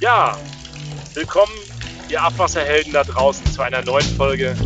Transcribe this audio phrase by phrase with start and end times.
[0.00, 0.34] Ja,
[1.12, 1.52] willkommen,
[2.08, 4.56] ihr Abwasserhelden da draußen, zu einer neuen Folge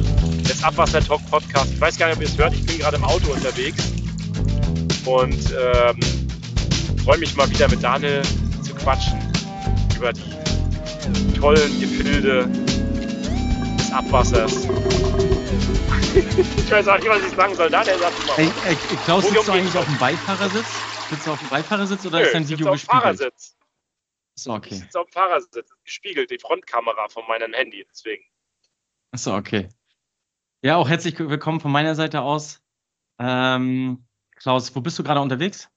[0.48, 1.72] des Abwasser Talk Podcast.
[1.72, 3.82] Ich weiß gar nicht, ob ihr es hört, ich bin gerade im Auto unterwegs
[5.04, 5.98] und ähm,
[7.02, 8.22] freue mich mal wieder mit Daniel
[8.62, 9.18] zu quatschen
[9.96, 12.48] über die tollen Gefilde
[13.76, 14.68] des Abwassers.
[16.14, 17.70] ich weiß auch nicht, was ich sagen soll.
[17.70, 18.36] Daniel, sag mal.
[18.36, 20.66] Hey, hey, Klaus, sitzt du eigentlich auf dem Beifahrersitz?
[21.10, 23.32] Sitzt du auf dem Beifahrersitz oder Nö, ist dein Video sitze auf dem
[24.36, 24.50] Fahrersitz.
[24.50, 24.74] Achso, Ich okay.
[24.74, 28.24] sitze auf dem Fahrersitz, gespiegelt, die Frontkamera von meinem Handy, deswegen.
[29.12, 29.68] Achso, okay.
[30.62, 32.62] Ja, auch herzlich willkommen von meiner Seite aus.
[33.18, 35.68] Ähm, Klaus, wo bist du gerade unterwegs?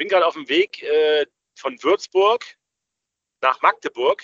[0.00, 1.26] bin gerade auf dem Weg äh,
[1.56, 2.56] von Würzburg
[3.42, 4.22] nach Magdeburg.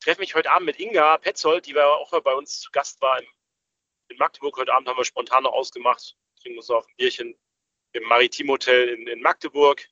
[0.00, 3.18] Treffe mich heute Abend mit Inga Petzold, die war auch bei uns zu Gast war
[3.18, 3.26] in,
[4.08, 4.58] in Magdeburg.
[4.58, 6.18] Heute Abend haben wir spontan noch ausgemacht.
[6.42, 7.34] Trinken uns auf ein Bierchen
[7.92, 9.88] im Maritim Hotel in, in Magdeburg.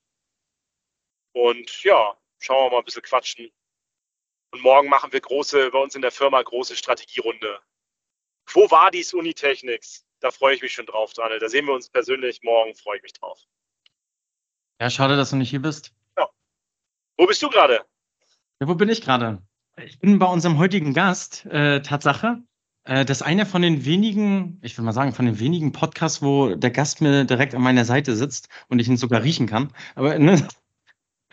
[1.32, 3.50] Und ja, schauen wir mal ein bisschen quatschen.
[4.52, 7.60] Und morgen machen wir große, bei uns in der Firma große Strategierunde.
[8.46, 10.04] Quo Vadis Unitechnics?
[10.20, 11.38] Da freue ich mich schon drauf, Daniel.
[11.38, 13.40] Da sehen wir uns persönlich morgen, freue ich mich drauf.
[14.80, 15.92] Ja, schade, dass du nicht hier bist.
[17.16, 17.84] Wo bist du gerade?
[18.60, 19.42] Ja, wo bin ich gerade?
[19.84, 22.42] Ich bin bei unserem heutigen Gast, äh, Tatsache.
[22.84, 26.22] Äh, das ist einer von den wenigen, ich will mal sagen, von den wenigen Podcasts,
[26.22, 29.72] wo der Gast mir direkt an meiner Seite sitzt und ich ihn sogar riechen kann.
[29.94, 30.48] Aber ne,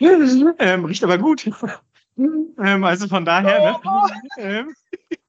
[0.58, 1.46] ähm, riecht aber gut.
[2.16, 4.10] ähm, also von daher, ne?
[4.38, 4.74] ähm,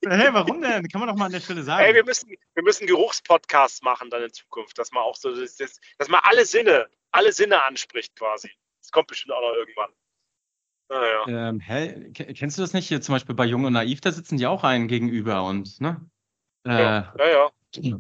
[0.05, 0.88] hey, warum denn?
[0.89, 1.83] Kann man doch mal an der Stelle sagen.
[1.86, 5.55] Ey, wir müssen, wir müssen Geruchspodcasts machen dann in Zukunft, dass man auch so, das,
[5.58, 8.49] das, dass man alle Sinne, alle Sinne anspricht quasi.
[8.81, 9.89] Das kommt bestimmt auch noch irgendwann.
[10.89, 11.49] Naja.
[11.49, 12.11] Ähm, hä?
[12.14, 12.88] Ke- Kennst du das nicht?
[12.88, 16.02] Hier zum Beispiel bei Jung und Naiv, da sitzen die auch einen gegenüber und, ne?
[16.66, 17.99] Äh, Ja, ja, ja.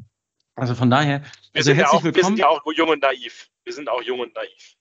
[0.55, 3.49] Also von daher, Wir, also sind ja auch, wir sind ja auch jung und naiv.
[3.63, 4.75] Wir sind auch jung und naiv.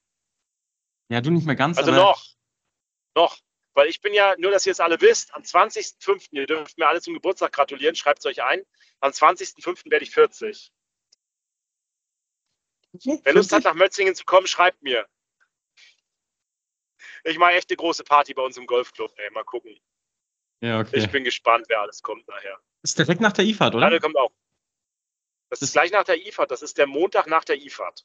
[1.10, 2.24] Ja, du nicht mehr ganz, Also aber noch.
[3.16, 3.38] Noch.
[3.74, 6.88] Weil ich bin ja, nur dass ihr es alle wisst, am 20.05., ihr dürft mir
[6.88, 8.62] alle zum Geburtstag gratulieren, schreibt es euch ein.
[9.00, 9.90] Am 20.05.
[9.90, 10.72] werde ich 40.
[12.92, 15.06] Wer Lust hat, nach Mötzingen zu kommen, schreibt mir.
[17.24, 19.12] Ich mache echt eine große Party bei uns im Golfclub.
[19.18, 19.78] Ey, mal gucken.
[20.60, 20.98] Ja, okay.
[20.98, 22.58] Ich bin gespannt, wer alles kommt nachher.
[22.82, 23.86] ist direkt nach der IFAD, oder?
[23.86, 24.32] Daniel kommt auch.
[25.48, 26.50] Das ist gleich nach der IFAD.
[26.50, 28.04] Das ist der Montag nach der IFAD.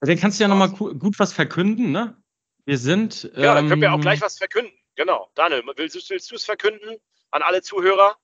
[0.00, 2.16] Dann kannst du ja nochmal gut was verkünden, ne?
[2.64, 3.30] Wir sind.
[3.34, 4.72] Ja, dann können wir auch ähm, gleich was verkünden.
[4.94, 5.30] Genau.
[5.34, 6.96] Daniel, willst, willst du es verkünden
[7.30, 8.16] an alle Zuhörer?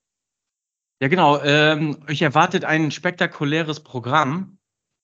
[1.01, 1.41] Ja, genau.
[1.41, 4.57] Ähm, euch erwartet ein spektakuläres Programm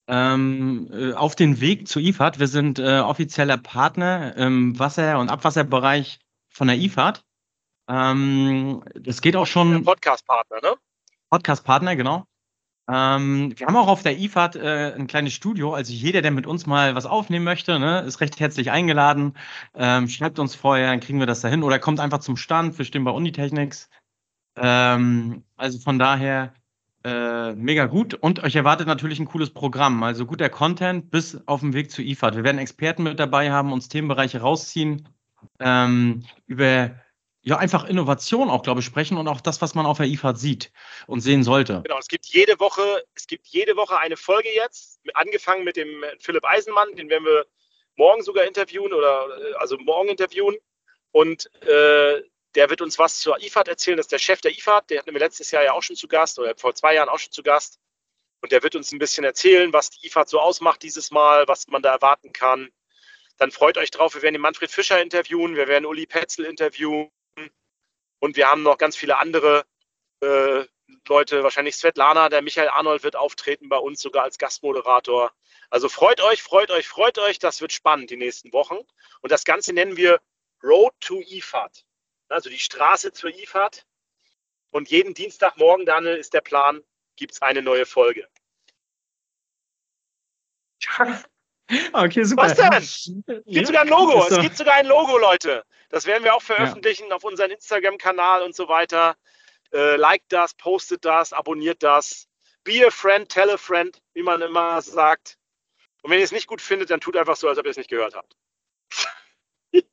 [0.07, 2.39] ähm, äh, auf den Weg zur IFAD.
[2.39, 7.23] Wir sind äh, offizieller Partner im Wasser- und Abwasserbereich von der IFAD.
[7.87, 9.83] Ähm, das geht auch schon.
[9.83, 10.75] Podcast-Partner, ne?
[11.29, 12.25] Podcast-Partner, genau.
[12.91, 15.73] Ähm, wir haben auch auf der IFAD äh, ein kleines Studio.
[15.73, 19.35] Also jeder, der mit uns mal was aufnehmen möchte, ne, ist recht herzlich eingeladen.
[19.75, 21.63] Ähm, schreibt uns vorher, dann kriegen wir das dahin.
[21.63, 22.77] Oder kommt einfach zum Stand.
[22.77, 23.89] Wir stehen bei Unitechnics.
[24.57, 26.53] Ähm, also von daher
[27.05, 28.13] äh, mega gut.
[28.13, 30.03] Und euch erwartet natürlich ein cooles Programm.
[30.03, 32.35] Also guter Content bis auf dem Weg zur IFAD.
[32.35, 35.07] Wir werden Experten mit dabei haben, uns Themenbereiche rausziehen,
[35.59, 36.91] ähm, über
[37.43, 40.37] ja einfach Innovation auch, glaube ich, sprechen und auch das, was man auf der IFAD
[40.37, 40.71] sieht
[41.07, 41.81] und sehen sollte.
[41.83, 46.03] Genau, es gibt jede Woche, es gibt jede Woche eine Folge jetzt, angefangen mit dem
[46.19, 47.45] Philipp Eisenmann, den werden wir
[47.95, 50.55] morgen sogar interviewen oder äh, also morgen interviewen.
[51.11, 52.21] Und äh,
[52.55, 53.97] der wird uns was zur IFAD erzählen.
[53.97, 56.07] Das ist der Chef der IFAD, der hatten wir letztes Jahr ja auch schon zu
[56.07, 57.79] Gast oder vor zwei Jahren auch schon zu Gast.
[58.41, 61.67] Und der wird uns ein bisschen erzählen, was die IFAD so ausmacht dieses Mal, was
[61.67, 62.69] man da erwarten kann.
[63.37, 67.11] Dann freut euch drauf, wir werden den Manfred Fischer interviewen, wir werden Uli Petzel interviewen
[68.21, 69.65] und wir haben noch ganz viele andere
[70.21, 70.63] äh,
[71.07, 75.31] Leute, wahrscheinlich Svetlana, der Michael Arnold wird auftreten bei uns sogar als Gastmoderator.
[75.71, 78.77] Also freut euch, freut euch, freut euch, das wird spannend die nächsten Wochen.
[79.21, 80.21] Und das Ganze nennen wir
[80.63, 81.83] Road to IFAD.
[82.29, 83.85] Also die Straße zur IFAD.
[84.69, 86.83] Und jeden Dienstagmorgen, Daniel, ist der Plan,
[87.15, 88.27] gibt es eine neue Folge.
[91.93, 92.43] Okay, super.
[92.43, 92.73] Was denn?
[92.73, 93.09] Es
[93.45, 94.27] gibt sogar ein Logo.
[94.27, 95.63] Es gibt sogar ein Logo, Leute.
[95.91, 97.15] Das werden wir auch veröffentlichen ja.
[97.15, 99.15] auf unserem Instagram-Kanal und so weiter.
[99.73, 102.27] Äh, liked das, postet das, abonniert das.
[102.63, 105.37] Be a friend, tell a friend, wie man immer sagt.
[106.01, 107.77] Und wenn ihr es nicht gut findet, dann tut einfach so, als ob ihr es
[107.77, 108.35] nicht gehört habt.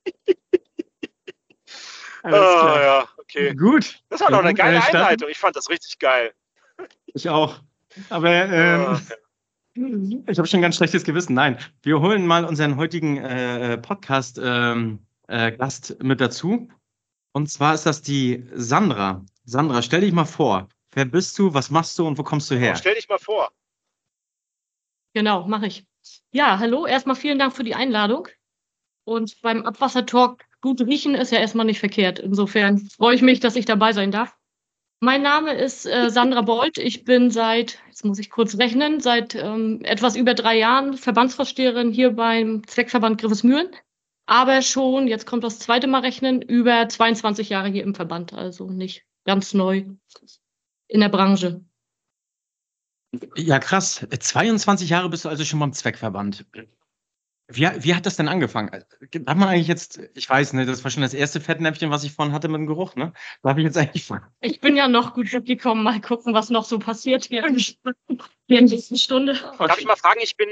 [2.22, 2.82] Alles oh, klar.
[2.82, 3.54] ja, okay.
[3.54, 4.00] Gut.
[4.08, 5.28] Das war doch eine geile starten- Einleitung.
[5.28, 6.32] Ich fand das richtig geil.
[7.06, 7.60] Ich auch.
[8.10, 9.00] Aber ähm,
[10.26, 11.34] ich habe schon ein ganz schlechtes Gewissen.
[11.34, 16.68] Nein, wir holen mal unseren heutigen äh, Podcast ähm, äh, Gast mit dazu.
[17.32, 19.24] Und zwar ist das die Sandra.
[19.44, 20.68] Sandra, stell dich mal vor.
[20.92, 22.74] Wer bist du, was machst du und wo kommst du her?
[22.76, 23.50] Stell dich mal vor.
[25.14, 25.84] Genau, mache ich.
[26.32, 26.86] Ja, hallo.
[26.86, 28.28] Erstmal vielen Dank für die Einladung.
[29.04, 32.18] Und beim Abwassertalk gut riechen ist ja erstmal nicht verkehrt.
[32.18, 34.34] Insofern freue ich mich, dass ich dabei sein darf.
[35.00, 36.76] Mein Name ist äh, Sandra Bolt.
[36.76, 41.92] Ich bin seit, jetzt muss ich kurz rechnen, seit ähm, etwas über drei Jahren Verbandsvorsteherin
[41.92, 43.70] hier beim Zweckverband Griffesmühlen.
[44.28, 48.34] Aber schon, jetzt kommt das zweite Mal rechnen, über 22 Jahre hier im Verband.
[48.34, 49.86] Also nicht ganz neu
[50.86, 51.64] in der Branche.
[53.36, 54.06] Ja, krass.
[54.20, 56.44] 22 Jahre bist du also schon beim Zweckverband.
[57.50, 58.70] Wie, wie hat das denn angefangen?
[58.70, 62.12] Hat man eigentlich jetzt, ich weiß nicht, das war schon das erste Fettnäpfchen, was ich
[62.12, 63.14] vorhin hatte mit dem Geruch, ne?
[63.42, 64.20] Da habe ich jetzt eigentlich vor.
[64.42, 65.82] Ich bin ja noch gut gekommen.
[65.82, 67.56] Mal gucken, was noch so passiert hier in
[68.48, 69.40] der nächsten Stunde.
[69.56, 70.48] Darf ich mal fragen, ich bin,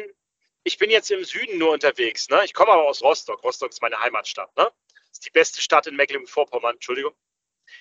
[0.66, 2.44] ich bin jetzt im Süden nur unterwegs, ne?
[2.44, 3.44] Ich komme aber aus Rostock.
[3.44, 4.64] Rostock ist meine Heimatstadt, ne?
[4.64, 7.14] Das ist die beste Stadt in Mecklenburg-Vorpommern, Entschuldigung.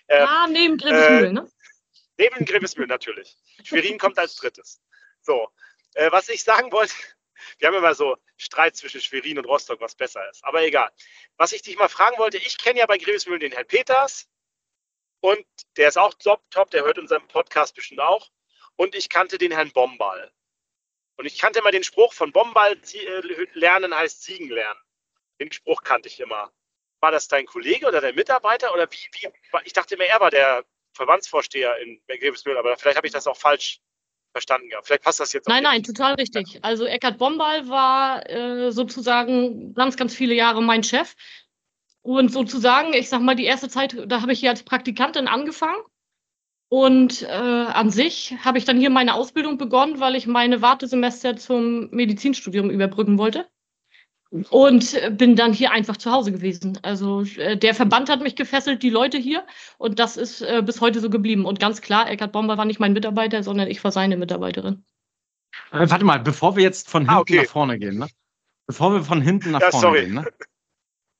[0.07, 1.51] Ähm, ah, neben Grevesmühl, äh, ne?
[2.17, 3.35] Neben Grevesmühl natürlich.
[3.63, 4.83] Schwerin kommt als drittes.
[5.21, 5.49] So,
[5.95, 6.93] äh, was ich sagen wollte,
[7.57, 10.45] wir haben immer so Streit zwischen Schwerin und Rostock, was besser ist.
[10.45, 10.91] Aber egal.
[11.37, 14.29] Was ich dich mal fragen wollte, ich kenne ja bei Grevesmühlen den Herrn Peters
[15.21, 15.43] und
[15.77, 18.29] der ist auch top, top, der hört unseren Podcast bestimmt auch.
[18.75, 20.31] Und ich kannte den Herrn Bomball.
[21.17, 24.79] Und ich kannte immer den Spruch von Bomball, äh, lernen heißt siegen lernen.
[25.39, 26.51] Den Spruch kannte ich immer.
[26.99, 28.73] War das dein Kollege oder dein Mitarbeiter?
[28.73, 29.29] Oder wie, wie
[29.63, 33.37] ich dachte immer, er war der Verbandsvorsteher in Grevesmühlen, aber vielleicht habe ich das auch
[33.37, 33.81] falsch
[34.31, 34.87] verstanden gehabt.
[34.87, 35.47] Vielleicht passt das jetzt.
[35.47, 36.59] Nein, nein, total richtig.
[36.61, 41.15] Also Eckhard Bombal war äh, sozusagen ganz, ganz viele Jahre mein Chef.
[42.01, 45.81] Und sozusagen, ich sag mal, die erste Zeit, da habe ich hier als Praktikantin angefangen.
[46.69, 51.37] Und äh, an sich habe ich dann hier meine Ausbildung begonnen, weil ich meine Wartesemester
[51.37, 53.47] zum Medizinstudium überbrücken wollte
[54.49, 56.79] und bin dann hier einfach zu Hause gewesen.
[56.81, 59.45] Also äh, der Verband hat mich gefesselt, die Leute hier
[59.77, 61.45] und das ist äh, bis heute so geblieben.
[61.45, 64.83] Und ganz klar, Eckhard Bomber war nicht mein Mitarbeiter, sondern ich war seine Mitarbeiterin.
[65.71, 67.37] Äh, warte mal, bevor wir jetzt von ah, hinten ah, okay.
[67.37, 68.07] nach vorne gehen, ne?
[68.67, 70.05] Bevor wir von hinten nach ja, vorne sorry.
[70.05, 70.27] gehen, ne?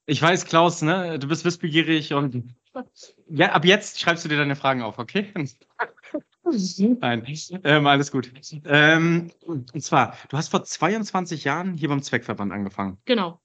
[0.07, 1.19] Ich weiß, Klaus, ne?
[1.19, 2.55] Du bist wissbegierig und
[3.29, 5.31] ja, ab jetzt schreibst du dir deine Fragen auf, okay?
[7.01, 7.25] Nein,
[7.63, 8.31] ähm, alles gut.
[8.65, 12.97] Ähm, und zwar, du hast vor 22 Jahren hier beim Zweckverband angefangen.
[13.05, 13.39] Genau.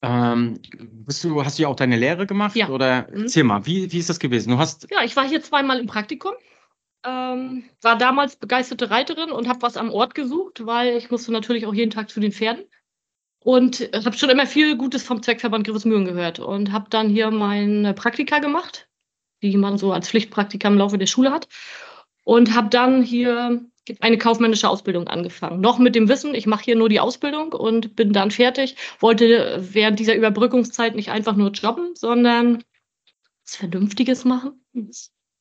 [0.00, 2.54] Ähm, bist du, hast du ja auch deine Lehre gemacht?
[2.54, 2.68] Ja.
[2.68, 3.22] Oder mhm.
[3.22, 4.50] erzähl mal, wie, wie ist das gewesen?
[4.50, 4.86] Du hast.
[4.90, 6.32] Ja, ich war hier zweimal im Praktikum.
[7.04, 11.66] Ähm, war damals begeisterte Reiterin und habe was am Ort gesucht, weil ich musste natürlich
[11.66, 12.64] auch jeden Tag zu den Pferden.
[13.40, 17.94] Und habe schon immer viel Gutes vom Zweckverband Griffesmühlen gehört und habe dann hier meine
[17.94, 18.88] Praktika gemacht,
[19.42, 21.48] die man so als Pflichtpraktika im Laufe der Schule hat
[22.24, 23.64] und habe dann hier
[24.00, 25.60] eine kaufmännische Ausbildung angefangen.
[25.60, 28.76] Noch mit dem Wissen, ich mache hier nur die Ausbildung und bin dann fertig.
[29.00, 32.64] Wollte während dieser Überbrückungszeit nicht einfach nur jobben, sondern
[33.44, 34.62] was Vernünftiges machen.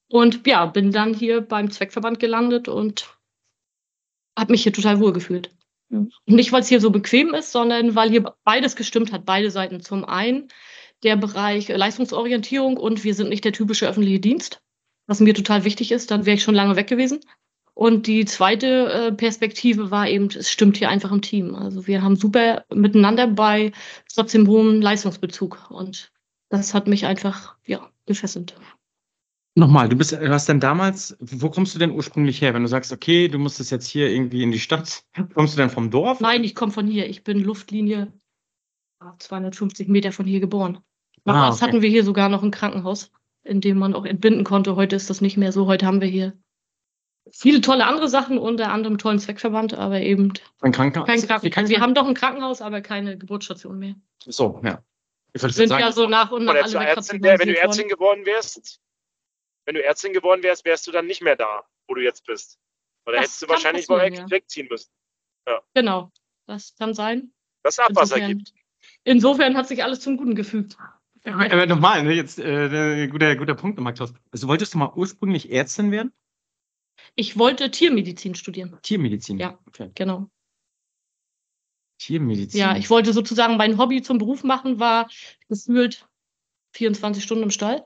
[0.10, 3.10] Und ja, bin dann hier beim Zweckverband gelandet und
[4.38, 5.50] habe mich hier total wohl gefühlt.
[6.26, 9.82] Nicht, weil es hier so bequem ist, sondern weil hier beides gestimmt hat, beide Seiten.
[9.82, 10.50] Zum einen
[11.04, 14.62] der Bereich Leistungsorientierung und wir sind nicht der typische öffentliche Dienst
[15.08, 17.22] was mir total wichtig ist, dann wäre ich schon lange weg gewesen.
[17.74, 21.56] Und die zweite äh, Perspektive war eben, es stimmt hier einfach im Team.
[21.56, 23.72] Also wir haben super miteinander bei
[24.14, 25.70] trotzdem hohem Leistungsbezug.
[25.70, 26.12] Und
[26.50, 28.56] das hat mich einfach, ja, gefesselt.
[29.58, 32.54] Nochmal, du bist, du hast denn damals, wo kommst du denn ursprünglich her?
[32.54, 35.70] Wenn du sagst, okay, du musstest jetzt hier irgendwie in die Stadt, kommst du denn
[35.70, 36.20] vom Dorf?
[36.20, 37.10] Nein, ich komme von hier.
[37.10, 38.14] Ich bin Luftlinie
[39.18, 40.80] 250 Meter von hier geboren.
[41.24, 41.66] Damals ah, okay.
[41.66, 43.12] hatten wir hier sogar noch ein Krankenhaus
[43.48, 44.76] in dem man auch entbinden konnte.
[44.76, 45.68] Heute ist das nicht mehr so.
[45.68, 46.34] Heute haben wir hier
[47.32, 51.08] viele tolle andere Sachen, unter anderem tollen Zweckverband, aber eben ein Krankenhaus.
[51.08, 51.70] Kein Krankenhaus.
[51.70, 53.96] Wir haben doch ein Krankenhaus, aber keine Geburtsstation mehr.
[54.26, 54.84] So, ja.
[55.34, 58.80] Ich sind sagen, ja so nach und nach alle Ärztin, Wenn du Ärztin geworden wärst,
[59.68, 62.58] wenn du Ärztin geworden wärst, wärst du dann nicht mehr da, wo du jetzt bist.
[63.06, 64.30] Oder hättest du wahrscheinlich mal ja.
[64.32, 64.90] wegziehen müssen.
[65.46, 65.62] Ja.
[65.76, 66.12] Genau,
[66.48, 67.34] das kann sein.
[67.64, 68.54] Dass Abwasser insofern, gibt.
[69.04, 70.78] Insofern hat sich alles zum Guten gefügt.
[71.26, 74.14] Aber nochmal, ne, jetzt äh, guter, guter Punkt nochmal, Klaus.
[74.32, 76.14] Also wolltest du mal ursprünglich Ärztin werden?
[77.16, 78.78] Ich wollte Tiermedizin studieren.
[78.82, 79.38] Tiermedizin?
[79.38, 79.92] Ja, okay.
[79.94, 80.30] genau.
[82.00, 82.60] Tiermedizin?
[82.60, 85.10] Ja, ich wollte sozusagen mein Hobby zum Beruf machen, war
[85.50, 86.08] gefühlt
[86.74, 87.86] 24 Stunden im Stall.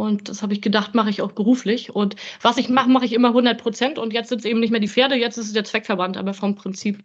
[0.00, 1.94] Und das habe ich gedacht, mache ich auch beruflich.
[1.94, 3.98] Und was ich mache, mache ich immer 100 Prozent.
[3.98, 6.16] Und jetzt sind es eben nicht mehr die Pferde, jetzt ist es der Zweckverband.
[6.16, 7.04] Aber vom Prinzip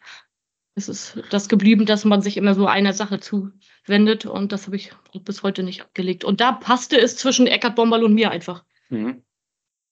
[0.75, 4.75] ist es das geblieben, dass man sich immer so einer Sache zuwendet und das habe
[4.75, 4.91] ich
[5.23, 6.23] bis heute nicht abgelegt.
[6.23, 8.63] Und da passte es zwischen Eckart Bomberl und mir einfach.
[8.89, 9.23] Mhm.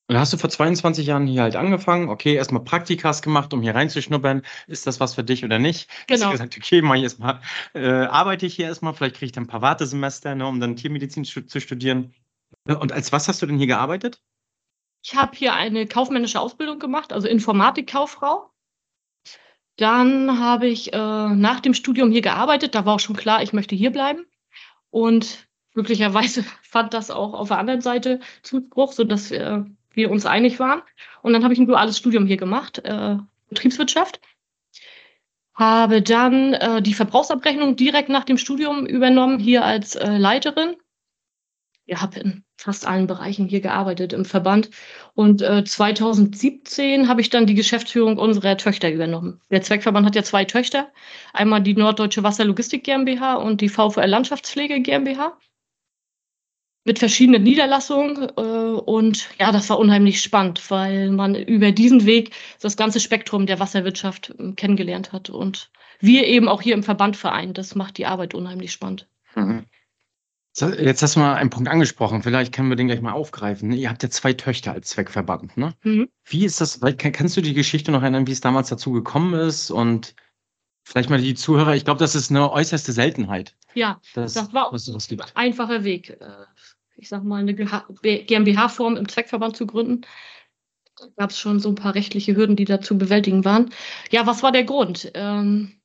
[0.10, 3.74] Und hast du vor 22 Jahren hier halt angefangen, okay, erstmal Praktikas gemacht, um hier
[3.74, 5.90] reinzuschnuppern, ist das was für dich oder nicht?
[6.08, 6.26] Genau.
[6.26, 7.40] Hast du gesagt, okay, mach ich erstmal,
[7.74, 10.76] äh, arbeite ich hier erstmal, vielleicht kriege ich dann ein paar Wartesemester, ne, um dann
[10.76, 12.14] Tiermedizin zu studieren.
[12.66, 14.22] Und als was hast du denn hier gearbeitet?
[15.04, 18.50] Ich habe hier eine kaufmännische Ausbildung gemacht, also Informatikkauffrau.
[19.76, 22.76] Dann habe ich äh, nach dem Studium hier gearbeitet.
[22.76, 24.26] Da war auch schon klar, ich möchte hier bleiben.
[24.92, 30.60] Und glücklicherweise fand das auch auf der anderen Seite Zuspruch, sodass wir, wir uns einig
[30.60, 30.84] waren.
[31.22, 33.18] Und dann habe ich ein duales Studium hier gemacht, äh,
[33.50, 34.22] Betriebswirtschaft.
[35.56, 40.78] Habe dann äh, die Verbrauchsabrechnung direkt nach dem Studium übernommen, hier als äh, Leiterin.
[41.86, 44.70] Ich habe in fast allen Bereichen hier gearbeitet im Verband.
[45.14, 49.42] Und äh, 2017 habe ich dann die Geschäftsführung unserer Töchter übernommen.
[49.52, 50.92] Der Zweckverband hat ja zwei Töchter.
[51.34, 55.38] Einmal die Norddeutsche Wasserlogistik GmbH und die VVR Landschaftspflege GmbH
[56.86, 58.30] mit verschiedenen Niederlassungen.
[58.38, 62.32] Äh, und ja, das war unheimlich spannend, weil man über diesen Weg
[62.62, 65.30] das ganze Spektrum der Wasserwirtschaft äh, kennengelernt hat.
[65.30, 67.54] Und wir eben auch hier im Verband vereinen.
[67.54, 69.08] Das macht die Arbeit unheimlich spannend.
[69.36, 69.66] Mhm.
[70.56, 73.72] Jetzt hast du mal einen Punkt angesprochen, vielleicht können wir den gleich mal aufgreifen.
[73.72, 75.74] Ihr habt ja zwei Töchter als Zweckverband, ne?
[75.84, 76.10] Mhm.
[76.26, 79.72] Wie ist das, kannst du die Geschichte noch erinnern, wie es damals dazu gekommen ist
[79.72, 80.14] und
[80.84, 83.56] vielleicht mal die Zuhörer, ich glaube, das ist eine äußerste Seltenheit.
[83.74, 86.12] Ja, das, das war ein einfacher Weg.
[86.22, 86.46] Äh,
[86.96, 90.02] ich sag mal, eine GmbH-Form im Zweckverband zu gründen.
[90.96, 93.72] Da gab es schon so ein paar rechtliche Hürden, die da zu bewältigen waren.
[94.12, 95.12] Ja, was war der Grund?
[95.16, 95.82] Ähm,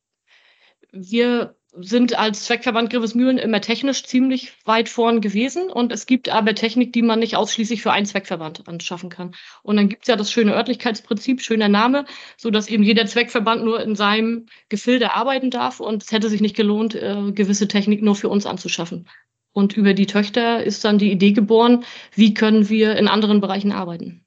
[0.93, 6.55] wir sind als Zweckverband Grivesmühlen immer technisch ziemlich weit vorn gewesen und es gibt aber
[6.55, 9.35] Technik, die man nicht ausschließlich für einen Zweckverband anschaffen kann.
[9.63, 12.05] Und dann gibt es ja das schöne Örtlichkeitsprinzip, schöner Name,
[12.37, 16.41] so dass eben jeder Zweckverband nur in seinem Gefilde arbeiten darf und es hätte sich
[16.41, 19.09] nicht gelohnt, äh, gewisse Technik nur für uns anzuschaffen.
[19.53, 23.73] Und über die Töchter ist dann die Idee geboren, wie können wir in anderen Bereichen
[23.73, 24.25] arbeiten,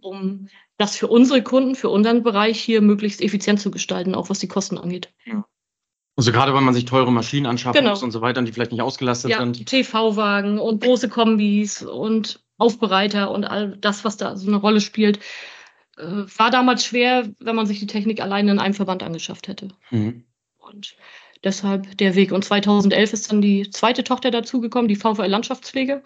[0.00, 4.38] um das für unsere Kunden, für unseren Bereich hier möglichst effizient zu gestalten, auch was
[4.38, 5.12] die Kosten angeht.
[5.24, 5.44] Ja.
[6.20, 7.92] Also gerade wenn man sich teure Maschinen anschaffen genau.
[7.92, 9.64] muss und so weiter, die vielleicht nicht ausgelastet ja, sind.
[9.64, 15.18] TV-Wagen und große Kombis und Aufbereiter und all das, was da so eine Rolle spielt,
[15.96, 16.02] äh,
[16.36, 19.68] war damals schwer, wenn man sich die Technik alleine in einem Verband angeschafft hätte.
[19.88, 20.24] Mhm.
[20.58, 20.94] Und
[21.42, 22.32] deshalb der Weg.
[22.32, 26.02] Und 2011 ist dann die zweite Tochter dazugekommen, die VVL Landschaftspflege.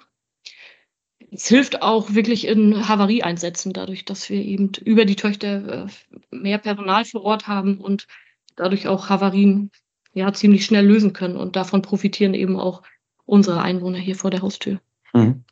[1.33, 6.59] Es hilft auch wirklich in Havarieeinsätzen, dadurch, dass wir eben über die Töchter äh, mehr
[6.59, 8.07] Personal vor Ort haben und
[8.55, 9.73] dadurch auch Havarien
[10.15, 11.37] ja ziemlich schnell lösen können.
[11.37, 12.83] Und davon profitieren eben auch
[13.27, 14.81] unsere Einwohner hier vor der Haustür.
[15.13, 15.45] Mhm.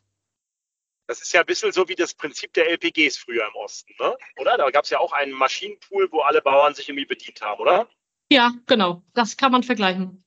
[1.07, 4.15] Das ist ja ein bisschen so wie das Prinzip der LPGs früher im Osten, ne?
[4.37, 4.57] oder?
[4.57, 7.89] Da gab es ja auch einen Maschinenpool, wo alle Bauern sich irgendwie bedient haben, oder?
[8.31, 9.03] Ja, genau.
[9.13, 10.23] Das kann man vergleichen.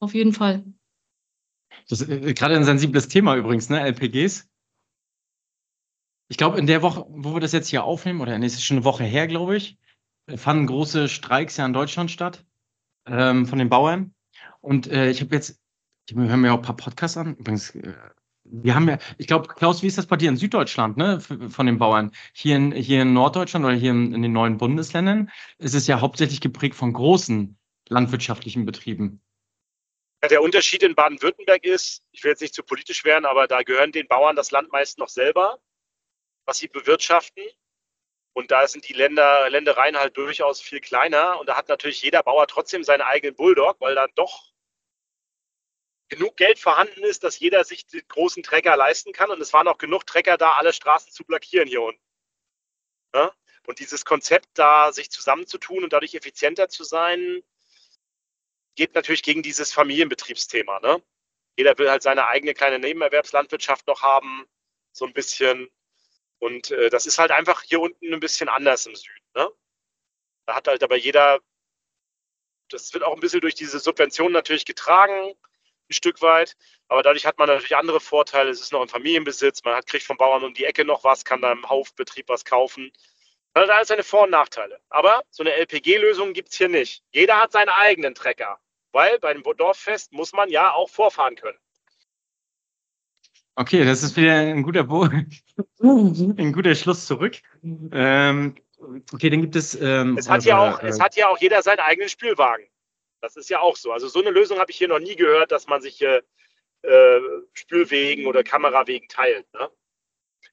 [0.00, 0.64] Auf jeden Fall.
[1.88, 3.80] Das ist äh, gerade ein sensibles Thema übrigens, ne?
[3.80, 4.48] LPGs.
[6.28, 8.64] Ich glaube, in der Woche, wo wir das jetzt hier aufnehmen, oder nee, es ist
[8.64, 9.78] schon eine Woche her, glaube ich,
[10.36, 12.44] fanden große Streiks ja in Deutschland statt
[13.06, 14.14] ähm, von den Bauern.
[14.60, 15.60] Und äh, ich habe jetzt,
[16.08, 17.36] ich höre mir auch ein paar Podcasts an.
[17.36, 17.94] Übrigens, äh,
[18.44, 21.66] wir haben ja, ich glaube, Klaus, wie ist das bei dir in Süddeutschland, ne, von
[21.66, 22.12] den Bauern?
[22.32, 26.00] Hier in, hier in Norddeutschland oder hier in, in den neuen Bundesländern ist es ja
[26.00, 27.58] hauptsächlich geprägt von großen
[27.88, 29.22] landwirtschaftlichen Betrieben.
[30.22, 33.62] Ja, der Unterschied in Baden-Württemberg ist, ich will jetzt nicht zu politisch werden, aber da
[33.62, 35.58] gehören den Bauern das Land meist noch selber,
[36.44, 37.42] was sie bewirtschaften.
[38.32, 41.38] Und da sind die Länder, Ländereien halt durchaus viel kleiner.
[41.40, 44.52] Und da hat natürlich jeder Bauer trotzdem seinen eigenen Bulldog, weil da doch
[46.08, 49.30] genug Geld vorhanden ist, dass jeder sich den großen Trecker leisten kann.
[49.30, 52.02] Und es waren auch genug Trecker da, alle Straßen zu blockieren hier unten.
[53.14, 53.32] Ja?
[53.66, 57.42] Und dieses Konzept da, sich zusammenzutun und dadurch effizienter zu sein,
[58.76, 60.80] geht natürlich gegen dieses Familienbetriebsthema.
[60.80, 61.02] Ne?
[61.56, 64.46] Jeder will halt seine eigene kleine Nebenerwerbslandwirtschaft noch haben,
[64.92, 65.70] so ein bisschen.
[66.40, 69.24] Und äh, das ist halt einfach hier unten ein bisschen anders im Süden.
[69.34, 69.48] Ne?
[70.46, 71.38] Da hat halt aber jeder,
[72.70, 75.30] das wird auch ein bisschen durch diese Subventionen natürlich getragen,
[75.90, 76.56] ein Stück weit.
[76.88, 78.50] Aber dadurch hat man natürlich andere Vorteile.
[78.50, 81.24] Es ist noch im Familienbesitz, man hat, kriegt vom Bauern um die Ecke noch was,
[81.24, 82.90] kann da im Haufbetrieb was kaufen.
[83.52, 84.80] Das hat alles seine Vor- und Nachteile.
[84.88, 87.04] Aber so eine LPG-Lösung gibt es hier nicht.
[87.12, 88.58] Jeder hat seinen eigenen Trecker.
[88.92, 91.58] Weil bei dem Dorffest muss man ja auch vorfahren können.
[93.56, 95.02] Okay, das ist wieder ein guter, Bo
[95.82, 97.36] ein guter Schluss zurück.
[97.62, 98.54] Ähm,
[99.12, 99.74] okay, dann gibt es.
[99.74, 102.66] Ähm, es, hat also, ja auch, äh, es hat ja auch jeder seinen eigenen Spülwagen.
[103.20, 103.92] Das ist ja auch so.
[103.92, 106.22] Also so eine Lösung habe ich hier noch nie gehört, dass man sich äh,
[107.52, 109.52] Spülwegen oder Kamerawegen teilt.
[109.52, 109.70] Ne?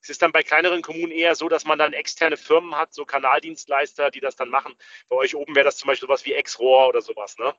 [0.01, 3.05] Es ist dann bei kleineren Kommunen eher so, dass man dann externe Firmen hat, so
[3.05, 4.75] Kanaldienstleister, die das dann machen.
[5.09, 7.53] Bei euch oben wäre das zum Beispiel sowas wie Exrohr oder sowas, ne?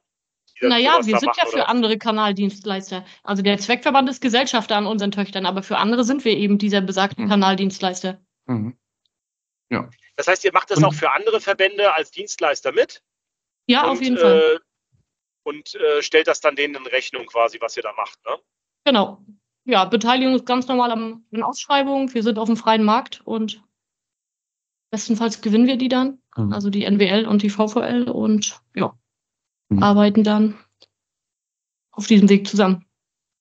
[0.60, 1.68] Naja, wir sind ja für oder?
[1.68, 3.04] andere Kanaldienstleister.
[3.22, 6.80] Also der Zweckverband ist Gesellschafter an unseren Töchtern, aber für andere sind wir eben dieser
[6.80, 7.28] besagten mhm.
[7.28, 8.20] Kanaldienstleister.
[8.46, 8.76] Mhm.
[9.70, 9.88] Ja.
[10.16, 13.02] Das heißt, ihr macht das Und, auch für andere Verbände als Dienstleister mit?
[13.66, 14.56] Ja, und, auf jeden Fall.
[14.56, 14.58] Äh,
[15.44, 18.36] und äh, stellt das dann denen in Rechnung quasi, was ihr da macht, ne?
[18.84, 19.22] Genau.
[19.64, 22.12] Ja, Beteiligung ist ganz normal an den Ausschreibungen.
[22.12, 23.62] Wir sind auf dem freien Markt und
[24.90, 26.22] bestenfalls gewinnen wir die dann.
[26.36, 26.52] Mhm.
[26.52, 28.98] Also die NWL und die VVL und ja,
[29.68, 29.82] mhm.
[29.82, 30.54] arbeiten dann
[31.92, 32.84] auf diesem Weg zusammen.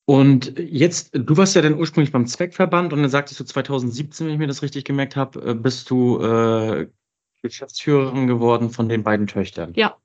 [0.05, 4.33] Und jetzt, du warst ja dann ursprünglich beim Zweckverband und dann sagtest du 2017, wenn
[4.33, 6.87] ich mir das richtig gemerkt habe, äh, bist du äh,
[7.41, 9.73] Geschäftsführerin geworden von den beiden Töchtern.
[9.75, 9.97] Ja.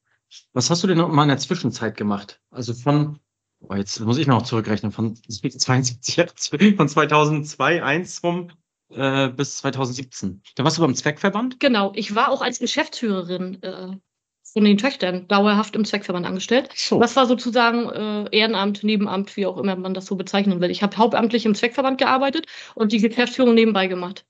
[0.54, 2.40] Was hast du denn noch mal in der Zwischenzeit gemacht?
[2.50, 3.20] Also von,
[3.60, 8.50] oh, jetzt muss ich noch zurückrechnen, von 72, von 2002, 1 rum
[8.90, 10.42] äh, bis 2017.
[10.56, 11.60] Da warst du beim Zweckverband?
[11.60, 13.96] Genau, ich war auch als Geschäftsführerin äh,
[14.52, 16.68] von den Töchtern dauerhaft im Zweckverband angestellt.
[16.75, 17.00] So.
[17.00, 20.71] Das war sozusagen äh, Ehrenamt, Nebenamt, wie auch immer man das so bezeichnen will.
[20.71, 24.26] Ich habe hauptamtlich im Zweckverband gearbeitet und die Geschäftsführung nebenbei gemacht.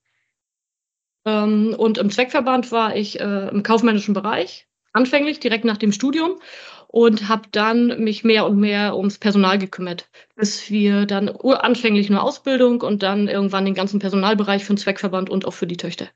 [1.25, 6.41] Ähm, und im Zweckverband war ich äh, im kaufmännischen Bereich, anfänglich direkt nach dem Studium
[6.89, 12.23] und habe dann mich mehr und mehr ums Personal gekümmert, bis wir dann anfänglich nur
[12.23, 16.09] Ausbildung und dann irgendwann den ganzen Personalbereich für den Zweckverband und auch für die Töchter.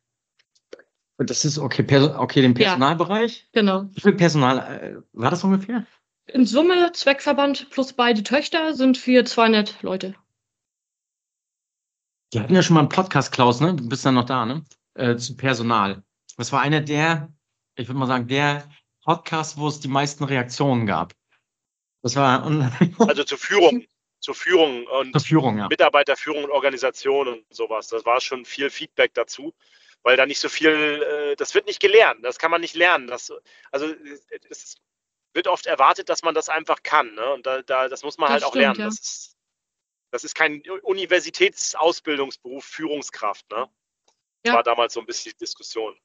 [1.19, 2.67] Das ist okay, Perso okay, den Ja.
[2.67, 3.49] Personalbereich.
[3.53, 3.87] Genau.
[3.95, 5.87] Wie viel Personal äh, war das ungefähr?
[6.27, 10.15] In Summe Zweckverband plus beide Töchter sind wir 200 Leute.
[12.33, 13.75] Wir hatten ja schon mal einen Podcast, Klaus, ne?
[13.75, 14.65] Du bist dann noch da, ne?
[14.95, 16.03] Äh, zu Personal.
[16.37, 17.33] Das war einer der,
[17.77, 18.69] ich würde mal sagen, der
[19.05, 21.15] Podcast, wo es die meisten Reaktionen gab.
[22.03, 22.45] Das war
[22.99, 23.85] Also zur Führung,
[24.21, 25.69] zur Führung und zur Führung, ja.
[25.69, 27.89] Mitarbeiterführung und Organisation und sowas.
[27.89, 29.55] Das war schon viel Feedback dazu,
[30.07, 30.71] weil da nicht so viel,
[31.03, 33.09] äh, das wird nicht gelernt, das kann man nicht lernen.
[33.09, 33.33] Das,
[33.73, 33.93] also
[34.49, 34.77] es
[35.33, 37.13] wird oft erwartet, dass man das einfach kann.
[37.17, 37.33] Ne?
[37.33, 38.79] Und da, da, das muss man Das halt auch stimmt, lernen.
[38.79, 38.85] ja.
[38.87, 39.37] Das, ist,
[40.13, 43.51] das ist kein Universitätsausbildungsberuf, Führungskraft.
[43.51, 43.69] Ne?
[44.45, 44.55] Das Ja.
[44.55, 45.99] war damals so ein bisschen die Diskussion.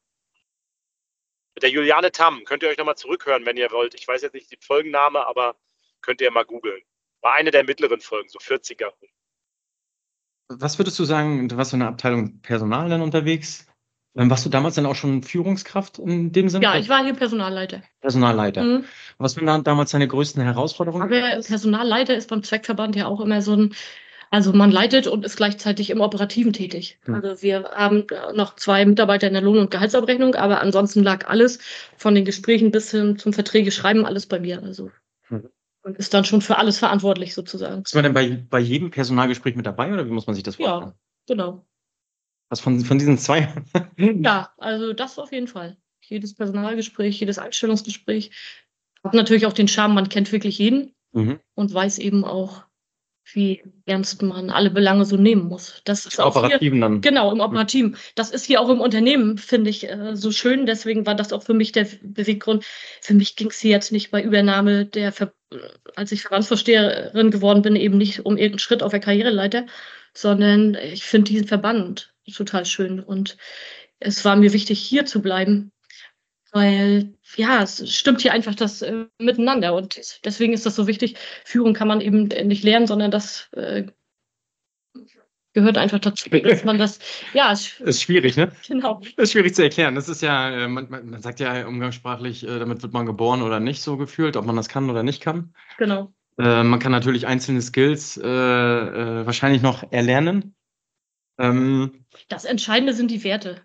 [1.53, 3.93] Mit der Juliane Tamm, könnt ihr euch nochmal zurückhören, wenn ihr wollt.
[3.93, 5.55] Ich weiß jetzt nicht die Folgenname, aber
[6.01, 6.81] könnt ihr mal googeln.
[7.22, 8.91] War eine der mittleren Folgen, so 40er.
[10.48, 13.67] Was würdest du sagen, du warst in der Abteilung Personal dann unterwegs?
[14.15, 16.63] Ähm, Warst du damals dann auch schon Führungskraft in dem Sinne?
[16.65, 17.82] Ja, ich war hier Personalleiter.
[18.01, 18.63] Personalleiter.
[18.63, 18.86] Mhm.
[19.18, 21.03] Was waren da damals deine größten Herausforderungen?
[21.03, 23.74] Aber Personalleiter ist beim Zweckverband ja auch immer so ein,
[24.30, 27.00] also man leitet und ist gleichzeitig im Operativen tätig.
[27.06, 27.15] Hm.
[27.15, 31.60] Also wir haben noch zwei Mitarbeiter in der Lohn- und Gehaltsabrechnung, aber ansonsten lag alles
[31.97, 34.62] von den Gesprächen bis hin zum Verträge schreiben alles bei mir.
[34.62, 34.91] Also
[35.30, 35.50] Mhm.
[35.84, 37.84] und ist dann schon für alles verantwortlich sozusagen.
[37.84, 40.58] Ist man denn bei, bei jedem Personalgespräch mit dabei oder wie muss man sich das
[40.58, 40.67] Ja.
[40.67, 40.93] vorstellen?
[41.28, 41.65] Genau.
[42.51, 43.47] Was von, von diesen zwei?
[43.97, 45.77] Ja, also das auf jeden Fall.
[46.01, 48.31] Jedes Personalgespräch, jedes Einstellungsgespräch
[49.03, 51.39] hat natürlich auch den Charme, man kennt wirklich jeden Mhm.
[51.55, 52.63] und weiß eben auch,
[53.33, 55.81] wie ernst man alle Belange so nehmen muss.
[55.83, 57.01] Das ist auch hier, Operativen dann.
[57.01, 57.97] genau im Operativen.
[58.15, 60.65] Das ist hier auch im Unternehmen, finde ich, äh, so schön.
[60.65, 62.65] Deswegen war das auch für mich der Beweggrund.
[63.01, 65.33] Für mich ging es hier jetzt nicht bei Übernahme der, Ver
[65.95, 69.65] als ich Verbandsvorsteherin geworden bin, eben nicht um irgendeinen Schritt auf der Karriereleiter,
[70.13, 73.00] sondern ich finde diesen Verband total schön.
[73.00, 73.38] Und
[74.00, 75.72] es war mir wichtig, hier zu bleiben,
[76.52, 79.74] weil ja, es stimmt hier einfach das äh, miteinander.
[79.74, 81.15] Und deswegen ist das so wichtig.
[81.46, 83.86] Führung kann man eben nicht lernen, sondern das äh,
[85.54, 87.00] gehört einfach dazu, dass man das,
[87.34, 88.52] ja, es, Ist schwierig, ne?
[88.67, 89.02] genau.
[89.17, 89.96] ist schwierig zu erklären.
[89.96, 93.60] Das ist ja, äh, man, man sagt ja umgangssprachlich, äh, damit wird man geboren oder
[93.60, 95.54] nicht so gefühlt, ob man das kann oder nicht kann.
[95.78, 96.13] Genau.
[96.38, 100.56] Äh, man kann natürlich einzelne Skills äh, wahrscheinlich noch erlernen.
[101.41, 103.62] Ähm, Das Entscheidende sind die Werte.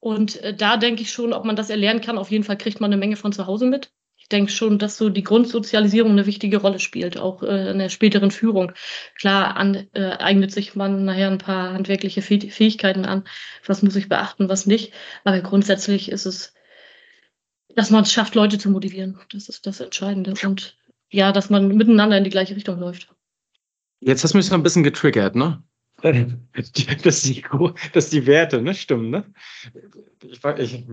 [0.00, 2.80] Und äh, da denke ich schon, ob man das erlernen kann, auf jeden Fall kriegt
[2.80, 3.92] man eine Menge von zu Hause mit.
[4.16, 7.88] Ich denke schon, dass so die Grundsozialisierung eine wichtige Rolle spielt, auch äh, in der
[7.88, 8.72] späteren Führung.
[9.16, 13.24] Klar an, äh, eignet sich man nachher ein paar handwerkliche Fäh- Fähigkeiten an.
[13.66, 14.92] Was muss ich beachten, was nicht.
[15.24, 16.54] Aber grundsätzlich ist es,
[17.74, 19.18] dass man es schafft, Leute zu motivieren.
[19.32, 20.34] Das ist das Entscheidende.
[20.44, 20.76] Und
[21.10, 23.08] ja, dass man miteinander in die gleiche Richtung läuft.
[24.00, 25.62] jetzt hast du mich so ein bisschen getriggert, ne?
[26.02, 26.72] Dass
[27.22, 27.42] die,
[27.92, 28.72] dass die Werte, ne?
[28.74, 29.32] Stimmen, ne?
[30.24, 30.84] Ich, ich,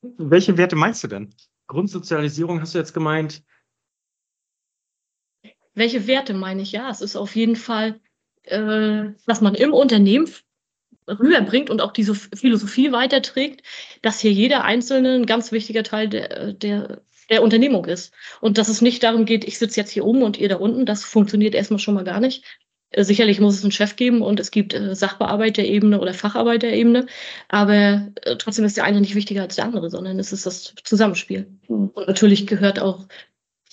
[0.00, 1.34] welche Werte meinst du denn?
[1.66, 3.42] Grundsozialisierung hast du jetzt gemeint?
[5.74, 6.72] Welche Werte meine ich?
[6.72, 8.00] Ja, es ist auf jeden Fall,
[8.44, 10.28] äh, was man im Unternehmen
[11.06, 13.62] rüberbringt und auch diese Philosophie weiterträgt,
[14.02, 18.14] dass hier jeder Einzelne ein ganz wichtiger Teil der, der, der Unternehmung ist.
[18.40, 20.86] Und dass es nicht darum geht, ich sitze jetzt hier oben und ihr da unten,
[20.86, 22.44] das funktioniert erstmal schon mal gar nicht.
[22.90, 27.06] Äh, Sicherlich muss es einen Chef geben und es gibt äh, Sachbearbeiterebene oder Facharbeiterebene,
[27.48, 30.74] aber äh, trotzdem ist der eine nicht wichtiger als der andere, sondern es ist das
[30.84, 31.46] Zusammenspiel.
[31.68, 33.06] Und natürlich gehört auch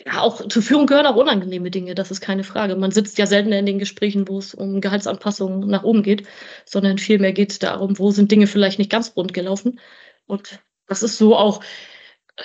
[0.06, 2.76] ja, auch zur Führung gehören auch unangenehme Dinge, das ist keine Frage.
[2.76, 6.28] Man sitzt ja seltener in den Gesprächen, wo es um Gehaltsanpassungen nach oben geht,
[6.66, 9.80] sondern vielmehr geht es darum, wo sind Dinge vielleicht nicht ganz rund gelaufen.
[10.28, 11.64] Und das ist so auch,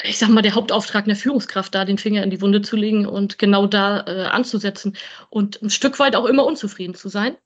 [0.04, 3.06] ich sag mal, der Hauptauftrag einer Führungskraft, da den Finger in die Wunde zu legen
[3.06, 4.96] und genau da äh, anzusetzen
[5.30, 7.36] und ein Stück weit auch immer unzufrieden zu sein.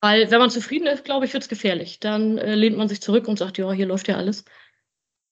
[0.00, 2.00] Weil wenn man zufrieden ist, glaube ich, wird es gefährlich.
[2.00, 4.44] Dann äh, lehnt man sich zurück und sagt, ja, hier läuft ja alles.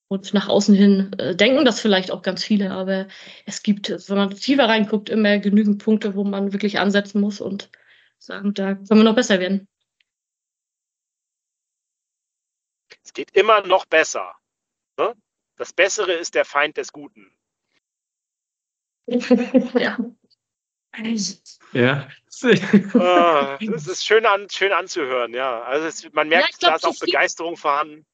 [0.08, 3.08] Und nach außen hin äh, denken das vielleicht auch ganz viele, aber
[3.46, 7.70] es gibt, wenn man tiefer reinguckt, immer genügend Punkte, wo man wirklich ansetzen muss und
[8.18, 9.68] sagen, da können wir noch besser werden.
[13.04, 14.34] Es geht immer noch besser.
[14.98, 15.14] Ne?
[15.58, 17.30] Das Bessere ist der Feind des Guten.
[19.78, 19.98] ja.
[21.72, 22.08] Ja.
[22.94, 25.62] Ah, das ist schön, an, schön anzuhören, ja.
[25.62, 28.06] Also es, man merkt, Ja, glaub, da ist auch Begeisterung vorhanden.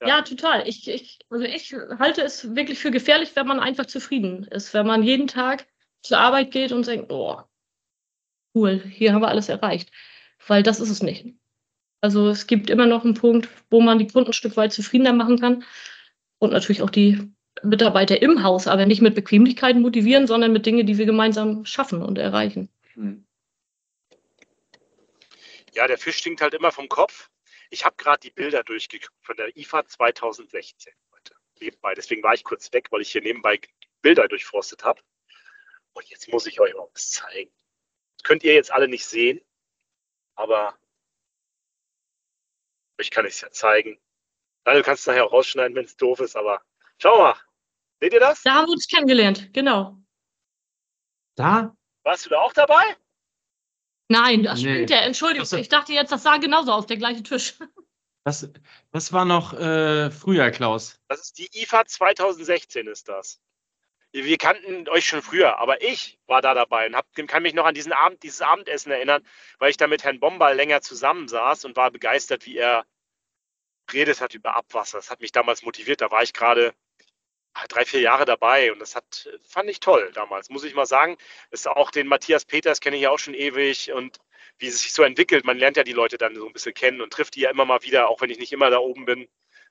[0.00, 0.08] Ja.
[0.08, 0.68] Ja, total.
[0.68, 4.74] Ich, ich, also ich halte es wirklich für gefährlich, wenn man einfach zufrieden ist.
[4.74, 5.66] Wenn man jeden Tag
[6.02, 7.42] zur Arbeit geht und denkt, oh,
[8.54, 9.90] cool, hier haben wir alles erreicht.
[10.46, 11.34] Weil das ist es nicht.
[12.00, 15.12] Also es gibt immer noch einen Punkt, wo man die Kunden ein Stück weit zufriedener
[15.12, 15.64] machen kann.
[16.38, 20.86] Und natürlich auch die Mitarbeiter im Haus, aber nicht mit Bequemlichkeiten motivieren, sondern mit Dingen,
[20.86, 22.68] die wir gemeinsam schaffen und erreichen.
[25.72, 27.30] Ja, der Fisch stinkt halt immer vom Kopf.
[27.70, 31.94] Ich habe gerade die Bilder durchgeguckt von der IFA 2016 heute nebenbei.
[31.94, 33.60] Deswegen war ich kurz weg, weil ich hier nebenbei
[34.02, 35.00] Bilder durchforstet habe.
[35.92, 37.50] Und jetzt muss ich euch mal was zeigen.
[38.16, 39.40] Das könnt ihr jetzt alle nicht sehen,
[40.34, 40.78] aber
[42.98, 43.98] ich kann es ja zeigen.
[44.74, 46.62] Du kannst es nachher auch rausschneiden, wenn es doof ist, aber
[46.98, 47.34] schau mal.
[48.00, 48.42] Seht ihr das?
[48.42, 49.98] Da haben wir uns kennengelernt, genau.
[51.36, 51.74] Da?
[52.04, 52.82] Warst du da auch dabei?
[54.08, 54.74] Nein, das Nee.
[54.74, 54.98] stimmt ja.
[54.98, 57.54] Entschuldigung, ich dachte jetzt, das sah genauso aus, der gleiche Tisch.
[58.24, 58.46] Das,
[58.90, 61.00] das war noch äh, früher, Klaus.
[61.08, 63.40] Das ist die IFA 2016 ist das.
[64.12, 67.64] Wir kannten euch schon früher, aber ich war da dabei und hab, kann mich noch
[67.64, 69.26] an diesen Abend, dieses Abendessen erinnern,
[69.60, 72.84] weil ich da mit Herrn Bombal länger zusammensaß und war begeistert, wie er
[73.92, 74.98] redet hat über Abwasser.
[74.98, 76.00] Das hat mich damals motiviert.
[76.00, 76.74] Da war ich gerade
[77.54, 80.86] ah, drei, vier Jahre dabei und das hat, fand ich toll damals, muss ich mal
[80.86, 81.16] sagen.
[81.50, 84.18] Ist auch den Matthias Peters kenne ich ja auch schon ewig und
[84.58, 85.44] wie es sich so entwickelt.
[85.44, 87.64] Man lernt ja die Leute dann so ein bisschen kennen und trifft die ja immer
[87.64, 89.28] mal wieder, auch wenn ich nicht immer da oben bin.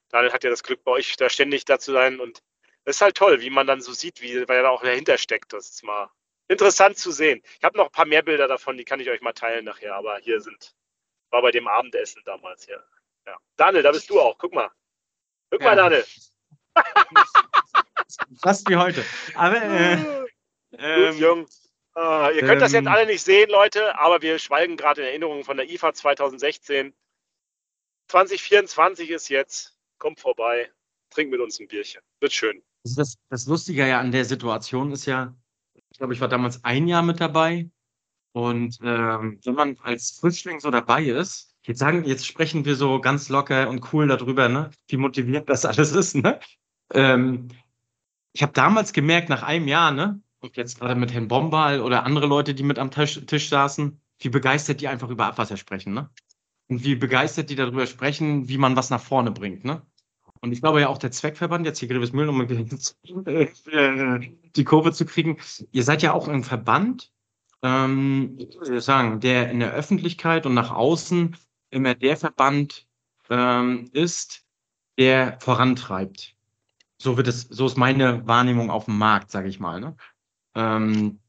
[0.09, 2.41] Daniel hat ja das Glück, bei euch da ständig da zu sein und
[2.85, 5.17] das ist halt toll, wie man dann so sieht, wie, weil er da auch dahinter
[5.17, 5.51] steckt.
[5.51, 6.09] Das ist mal
[6.47, 7.41] interessant zu sehen.
[7.57, 9.95] Ich habe noch ein paar mehr Bilder davon, die kann ich euch mal teilen nachher,
[9.95, 10.73] aber hier sind,
[11.29, 12.75] war bei dem Abendessen damals hier.
[12.75, 12.96] Ja.
[13.55, 14.37] Daniel, da bist du auch.
[14.37, 14.69] Guck mal.
[15.51, 15.67] Guck Ja.
[15.67, 16.05] mal, Daniel.
[18.41, 19.03] Fast wie heute.
[19.35, 21.47] Aber äh, Gut, ähm, Jung.
[21.93, 25.07] Ah, ihr könnt das jetzt ähm, alle nicht sehen, Leute, aber wir schwelgen gerade in
[25.07, 26.93] Erinnerungen von der IFA 2016.
[28.09, 29.75] 2024 ist jetzt.
[29.97, 30.71] Kommt vorbei.
[31.09, 32.01] Trink mit uns ein Bierchen.
[32.19, 32.61] Wird schön.
[32.83, 35.35] das, ist das, das Lustige ja an der Situation ist ja,
[35.89, 37.67] ich glaube, ich war damals ein Jahr mit dabei.
[38.33, 42.99] Und ähm, wenn man als Frischling so dabei ist, jetzt sagen, jetzt sprechen wir so
[43.01, 46.39] ganz locker und cool darüber, ne, wie motivierend das alles ist, ne?
[46.93, 47.49] Ähm,
[48.33, 52.03] ich habe damals gemerkt, nach einem Jahr, ne, und jetzt gerade mit Herrn Bombal oder
[52.05, 55.93] andere Leute, die mit am Tisch, Tisch saßen, wie begeistert die einfach über Abwasser sprechen,
[55.93, 56.09] ne?
[56.69, 59.81] Und wie begeistert die darüber sprechen, wie man was nach vorne bringt, ne?
[60.41, 63.49] Und ich glaube ja auch der Zweckverband, jetzt hier Grevesmühlen, um äh,
[64.55, 65.37] die Kurve zu kriegen,
[65.71, 67.11] ihr seid ja auch ein Verband,
[67.63, 71.35] ähm, ich sagen, der in der Öffentlichkeit und nach außen
[71.69, 72.87] immer der Verband
[73.29, 74.45] ähm, ist,
[74.97, 76.35] der vorantreibt.
[76.97, 79.79] So wird es, so ist meine Wahrnehmung auf dem Markt, sage ich mal.
[79.79, 79.95] Ne?
[80.55, 81.19] Ähm,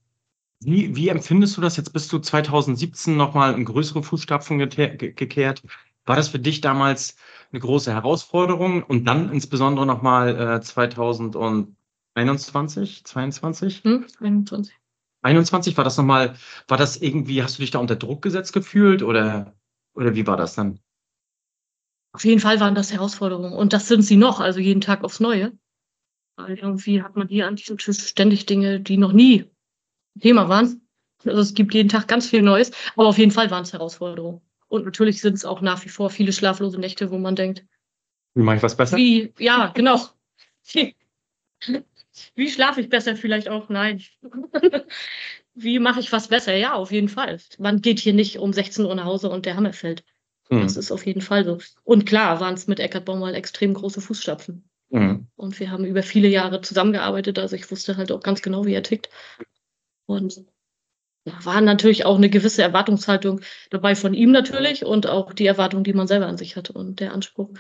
[0.61, 1.93] wie, wie empfindest du das jetzt?
[1.93, 5.63] Bist du 2017 nochmal in größere Fußstapfen gekehrt?
[6.05, 7.17] War das für dich damals
[7.53, 13.85] eine große Herausforderung und dann insbesondere nochmal äh, 2021, 22?
[13.85, 14.07] Hm?
[14.19, 14.75] 21.
[15.23, 16.35] 21 war das nochmal,
[16.67, 19.55] war das irgendwie, hast du dich da unter Druck gesetzt gefühlt oder,
[19.99, 20.79] oder wie war das dann?
[22.13, 23.53] Auf jeden Fall waren das Herausforderungen.
[23.53, 25.53] Und das sind sie noch, also jeden Tag aufs Neue.
[26.37, 29.51] Weil irgendwie hat man hier an diesem Tisch ständig Dinge, die noch nie
[30.21, 30.89] Thema waren.
[31.25, 32.71] Also es gibt jeden Tag ganz viel Neues.
[32.95, 34.41] Aber auf jeden Fall waren es Herausforderungen.
[34.69, 37.65] Und natürlich sind es auch nach wie vor viele schlaflose Nächte, wo man denkt,
[38.35, 38.97] Wie mache ich was besser?
[38.97, 40.01] wie, ja, genau.
[40.73, 40.95] Wie,
[42.37, 43.69] wie schlafe ich besser vielleicht auch?
[43.69, 44.03] Nein.
[45.63, 46.55] wie mache ich was besser?
[46.55, 47.39] Ja, auf jeden Fall.
[47.59, 50.05] Man geht hier nicht um 16 Uhr nach Hause und der Hammer fällt.
[50.49, 50.63] Hm.
[50.63, 51.59] Das ist auf jeden Fall so.
[51.85, 54.69] Und klar waren es mit Eckart Baumwall extrem große Fußstapfen.
[54.91, 55.27] Hm.
[55.37, 58.73] Und wir haben über viele Jahre zusammengearbeitet, also ich wusste halt auch ganz genau, wie
[58.73, 59.11] er tickt.
[60.07, 60.45] Und
[61.25, 65.85] da war natürlich auch eine gewisse Erwartungshaltung dabei von ihm natürlich und auch die Erwartung,
[65.85, 67.51] die man selber an sich hatte und der Anspruch,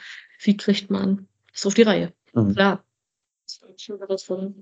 [0.40, 2.12] wie kriegt man das auf die Reihe?
[2.32, 2.54] Mhm.
[2.54, 2.84] Klar.
[3.44, 3.67] Das war schon herausfordernd.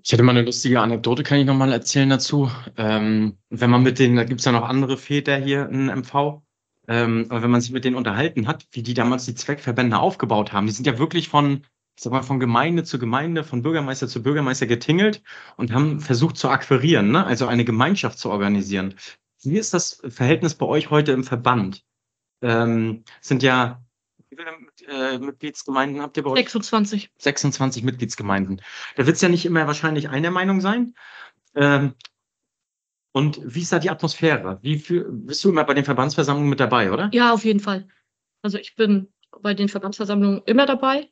[0.03, 2.51] Ich hätte mal eine lustige Anekdote, kann ich nochmal erzählen dazu.
[2.77, 6.43] Ähm, wenn man mit denen, da gibt's ja noch andere Väter hier in MV,
[6.89, 10.53] ähm, aber wenn man sich mit denen unterhalten hat, wie die damals die Zweckverbände aufgebaut
[10.53, 11.65] haben, die sind ja wirklich von,
[11.97, 15.23] ich sag mal, von Gemeinde zu Gemeinde, von Bürgermeister zu Bürgermeister getingelt
[15.57, 17.25] und haben versucht zu akquirieren, ne?
[17.25, 18.95] also eine Gemeinschaft zu organisieren.
[19.43, 21.85] Wie ist das Verhältnis bei euch heute im Verband?
[22.43, 23.83] Ähm, sind ja
[24.89, 26.39] äh, Mitgliedsgemeinden habt ihr bei euch?
[26.39, 27.11] 26.
[27.19, 28.63] 26 Mitgliedsgemeinden.
[28.97, 30.95] Da wird es ja nicht immer wahrscheinlich einer Meinung sein.
[31.55, 31.95] Ähm,
[33.13, 34.59] und wie ist da die Atmosphäre?
[34.63, 37.09] Wie viel, bist du immer bei den Verbandsversammlungen mit dabei, oder?
[37.13, 37.89] Ja, auf jeden Fall.
[38.43, 39.09] Also ich bin
[39.43, 41.09] bei den Verbandsversammlungen immer dabei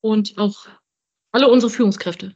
[0.00, 0.66] und auch
[1.30, 2.34] alle unsere Führungskräfte.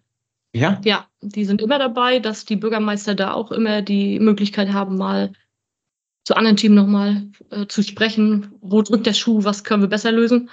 [0.52, 0.80] Ja?
[0.84, 5.32] Ja, die sind immer dabei, dass die Bürgermeister da auch immer die Möglichkeit haben, mal
[6.24, 8.52] zu anderen Themen nochmal äh, zu sprechen.
[8.60, 9.44] Wo drückt der Schuh?
[9.44, 10.50] Was können wir besser lösen?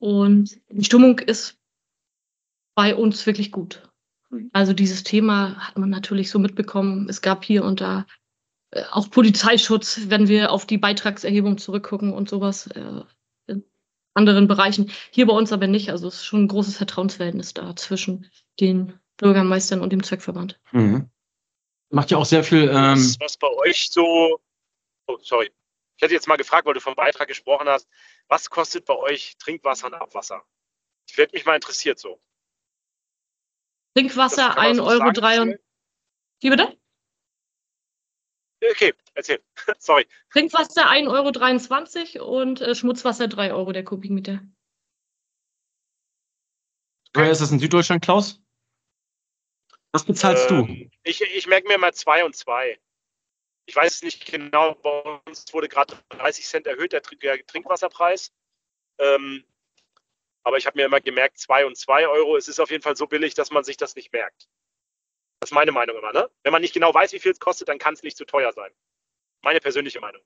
[0.00, 1.58] Und die Stimmung ist
[2.74, 3.82] bei uns wirklich gut.
[4.52, 7.08] Also dieses Thema hat man natürlich so mitbekommen.
[7.08, 8.06] Es gab hier und da
[8.70, 13.02] äh, auch Polizeischutz, wenn wir auf die Beitragserhebung zurückgucken und sowas äh,
[13.46, 13.64] in
[14.14, 14.90] anderen Bereichen.
[15.10, 15.90] Hier bei uns aber nicht.
[15.90, 20.58] Also es ist schon ein großes Vertrauensverhältnis da zwischen den Bürgermeistern und dem Zweckverband.
[20.72, 21.10] Mhm.
[21.90, 22.68] Macht ja auch sehr viel.
[22.68, 24.40] Ähm, was, was bei euch so.
[25.08, 25.50] Oh, sorry.
[25.96, 27.86] Ich hätte jetzt mal gefragt, weil du vom Beitrag gesprochen hast.
[28.30, 30.46] Was kostet bei euch Trinkwasser und Abwasser?
[31.08, 32.22] Das wird mich mal interessiert so.
[33.96, 35.12] Trinkwasser Das kann man 1,3 so Euro.
[35.12, 35.58] drei und-?
[36.40, 36.78] Wie bitte?
[38.70, 39.42] Okay, erzähl.
[39.78, 40.06] Sorry.
[40.30, 44.40] Trinkwasser 1,23 Euro und äh, Schmutzwasser 3 Euro der Kubikmeter.
[47.12, 48.40] Woher ist das in Süddeutschland, Klaus?
[49.92, 50.66] Was bezahlst du?
[50.66, 52.78] Ähm, Ich, ich merke mir mal zwei und zwei.
[53.70, 57.46] Ich weiß es nicht genau, bei uns wurde gerade 30 Cent erhöht, der, Trink- der
[57.46, 58.32] Trinkwasserpreis.
[58.98, 59.44] Ähm,
[60.42, 62.96] aber ich habe mir immer gemerkt, zwei und zwei Euro, es ist auf jeden Fall
[62.96, 64.48] so billig, dass man sich das nicht merkt.
[65.38, 66.28] Das ist meine Meinung immer, ne?
[66.42, 68.52] Wenn man nicht genau weiß, wie viel es kostet, dann kann es nicht zu teuer
[68.52, 68.72] sein.
[69.42, 70.20] Meine persönliche Meinung.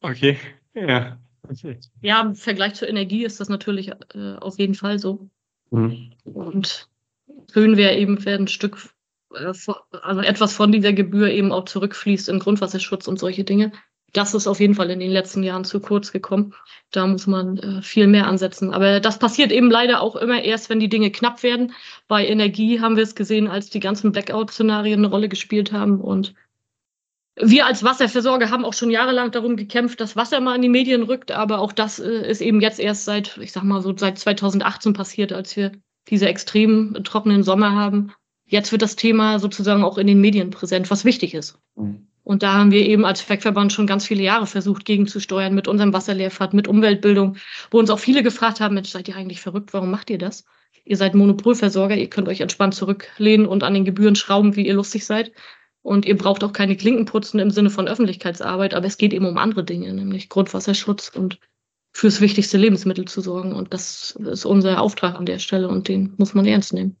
[0.00, 0.38] Okay.
[0.74, 1.20] Ja.
[1.48, 1.80] Okay.
[2.02, 5.28] Ja, im Vergleich zur Energie ist das natürlich äh, auf jeden Fall so.
[5.70, 6.14] Mhm.
[6.22, 6.88] Und
[7.48, 8.91] erhöhen wir eben, werden ein Stück,
[9.34, 13.72] also etwas von dieser Gebühr eben auch zurückfließt in Grundwasserschutz und solche Dinge.
[14.12, 16.54] Das ist auf jeden Fall in den letzten Jahren zu kurz gekommen.
[16.90, 18.74] Da muss man äh, viel mehr ansetzen.
[18.74, 21.72] Aber das passiert eben leider auch immer erst, wenn die Dinge knapp werden.
[22.08, 26.00] Bei Energie haben wir es gesehen, als die ganzen Blackout-Szenarien eine Rolle gespielt haben.
[26.00, 26.34] Und
[27.36, 31.04] wir als Wasserversorger haben auch schon jahrelang darum gekämpft, dass Wasser mal in die Medien
[31.04, 31.32] rückt.
[31.32, 34.92] Aber auch das äh, ist eben jetzt erst seit, ich sag mal so, seit 2018
[34.92, 35.72] passiert, als wir
[36.08, 38.12] diese extrem trockenen Sommer haben.
[38.46, 41.58] Jetzt wird das Thema sozusagen auch in den Medien präsent, was wichtig ist.
[41.76, 42.06] Mhm.
[42.24, 45.92] Und da haben wir eben als Zweckverband schon ganz viele Jahre versucht, gegenzusteuern mit unserem
[45.92, 47.36] Wasserlehrfahrt, mit Umweltbildung,
[47.70, 49.72] wo uns auch viele gefragt haben, Mensch, seid ihr eigentlich verrückt?
[49.72, 50.44] Warum macht ihr das?
[50.84, 54.74] Ihr seid Monopolversorger, ihr könnt euch entspannt zurücklehnen und an den Gebühren schrauben, wie ihr
[54.74, 55.32] lustig seid.
[55.82, 59.26] Und ihr braucht auch keine Klinken putzen im Sinne von Öffentlichkeitsarbeit, aber es geht eben
[59.26, 61.40] um andere Dinge, nämlich Grundwasserschutz und
[61.92, 63.52] fürs wichtigste Lebensmittel zu sorgen.
[63.52, 66.96] Und das ist unser Auftrag an der Stelle und den muss man ernst nehmen.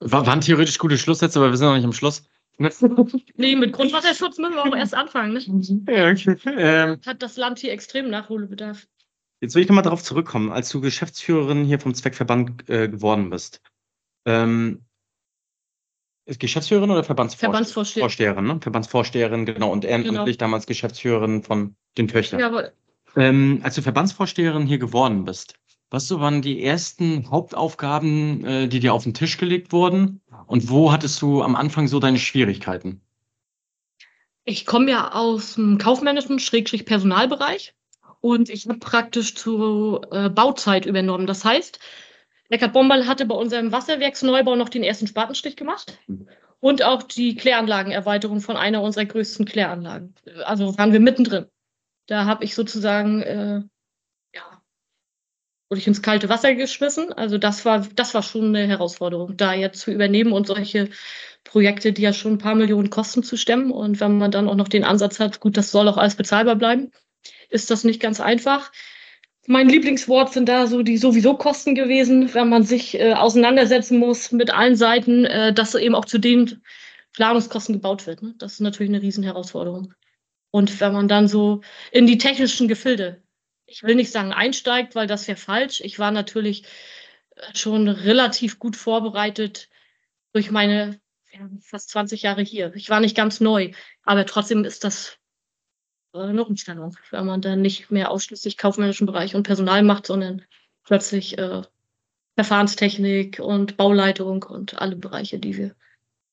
[0.00, 2.24] War, waren theoretisch gute Schlusssätze, aber wir sind noch nicht am Schluss.
[3.36, 5.34] Nee, mit Grundwasserschutz müssen wir auch erst anfangen.
[5.34, 5.94] Ne?
[5.94, 6.36] Ja, okay.
[6.46, 8.86] Ähm, Hat das Land hier extrem Nachholbedarf.
[9.42, 13.60] Jetzt will ich nochmal darauf zurückkommen, als du Geschäftsführerin hier vom Zweckverband äh, geworden bist.
[14.24, 14.86] Ähm,
[16.24, 17.52] ist Geschäftsführerin oder Verbandsvorsteherin?
[17.52, 18.02] Verbandsvorsteher.
[18.02, 18.58] Vorsteherin, ne?
[18.60, 19.70] Verbandsvorsteherin, genau.
[19.70, 22.40] Und ehrenamtlich damals Geschäftsführerin von den Töchtern.
[22.40, 22.72] Jawohl.
[23.16, 25.54] Ähm, als du Verbandsvorsteherin hier geworden bist,
[25.90, 30.20] was so waren die ersten Hauptaufgaben, äh, die dir auf den Tisch gelegt wurden?
[30.46, 33.00] Und wo hattest du am Anfang so deine Schwierigkeiten?
[34.44, 37.74] Ich komme ja aus dem kaufmännischen Schrägstrich Personalbereich
[38.20, 41.26] und ich habe praktisch zur äh, Bauzeit übernommen.
[41.26, 41.80] Das heißt,
[42.48, 45.98] Eckart Bombal hatte bei unserem Wasserwerksneubau noch den ersten Spatenstich gemacht
[46.60, 50.14] und auch die Kläranlagenerweiterung von einer unserer größten Kläranlagen.
[50.44, 51.46] Also waren wir mittendrin.
[52.06, 53.62] Da habe ich sozusagen äh,
[55.68, 57.12] wurde ich ins kalte Wasser geschmissen.
[57.12, 60.90] Also das war, das war schon eine Herausforderung, da jetzt zu übernehmen und solche
[61.44, 63.70] Projekte, die ja schon ein paar Millionen kosten, zu stemmen.
[63.70, 66.56] Und wenn man dann auch noch den Ansatz hat, gut, das soll auch alles bezahlbar
[66.56, 66.92] bleiben,
[67.48, 68.72] ist das nicht ganz einfach.
[69.48, 74.32] Mein Lieblingswort sind da so die sowieso Kosten gewesen, wenn man sich äh, auseinandersetzen muss
[74.32, 76.62] mit allen Seiten, äh, dass eben auch zu den
[77.12, 78.22] Planungskosten gebaut wird.
[78.22, 78.34] Ne?
[78.38, 79.94] Das ist natürlich eine Riesenherausforderung.
[80.50, 81.60] Und wenn man dann so
[81.92, 83.22] in die technischen Gefilde,
[83.66, 85.80] ich will nicht sagen einsteigt, weil das wäre falsch.
[85.80, 86.64] Ich war natürlich
[87.34, 89.68] äh, schon relativ gut vorbereitet
[90.32, 91.00] durch meine
[91.60, 92.74] fast 20 Jahre hier.
[92.74, 95.18] Ich war nicht ganz neu, aber trotzdem ist das
[96.14, 100.42] äh, eine Umstellung, wenn man dann nicht mehr ausschließlich kaufmännischen Bereich und Personal macht, sondern
[100.84, 101.62] plötzlich äh,
[102.36, 105.74] Verfahrenstechnik und Bauleitung und alle Bereiche, die wir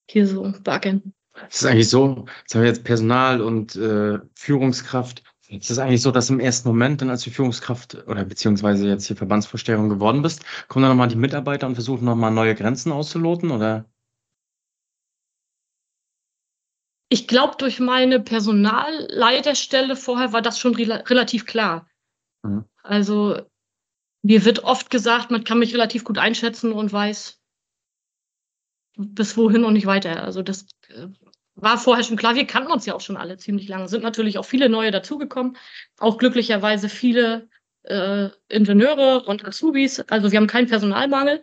[0.09, 1.13] hier so beackern.
[1.49, 5.23] Es ist eigentlich so, jetzt haben wir jetzt Personal und äh, Führungskraft.
[5.59, 9.07] Es ist eigentlich so, dass im ersten Moment, dann als du Führungskraft oder beziehungsweise jetzt
[9.07, 13.51] hier Verbandsvorsteherin geworden bist, kommen dann nochmal die Mitarbeiter und versuchen nochmal neue Grenzen auszuloten
[13.51, 13.85] oder?
[17.09, 21.87] Ich glaube, durch meine Personalleiterstelle vorher war das schon rela relativ klar.
[22.43, 22.65] Mhm.
[22.81, 23.39] Also
[24.23, 27.39] mir wird oft gesagt, man kann mich relativ gut einschätzen und weiß
[28.97, 30.23] bis wohin und nicht weiter.
[30.23, 31.07] Also das äh,
[31.63, 32.35] war vorher schon klar.
[32.35, 33.87] Wir kannten uns ja auch schon alle ziemlich lange.
[33.87, 35.57] Sind natürlich auch viele neue dazugekommen.
[35.97, 37.49] Auch glücklicherweise viele
[37.83, 39.99] äh, Ingenieure und Azubis.
[40.01, 41.41] Also wir haben keinen Personalmangel.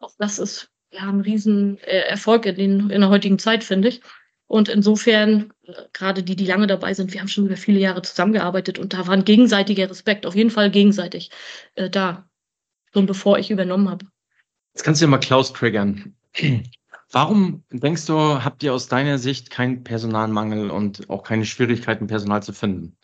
[0.00, 4.00] Auch das ist ja ein Riesenerfolg in, den, in der heutigen Zeit, finde ich.
[4.46, 8.02] Und insofern, äh, gerade die, die lange dabei sind, wir haben schon über viele Jahre
[8.02, 11.30] zusammengearbeitet und da war ein gegenseitiger Respekt, auf jeden Fall gegenseitig
[11.74, 12.28] äh, da,
[12.92, 14.06] schon bevor ich übernommen habe.
[14.72, 16.16] Jetzt kannst du ja mal Klaus triggern.
[17.10, 22.42] Warum denkst du, habt ihr aus deiner Sicht keinen Personalmangel und auch keine Schwierigkeiten, Personal
[22.42, 22.96] zu finden?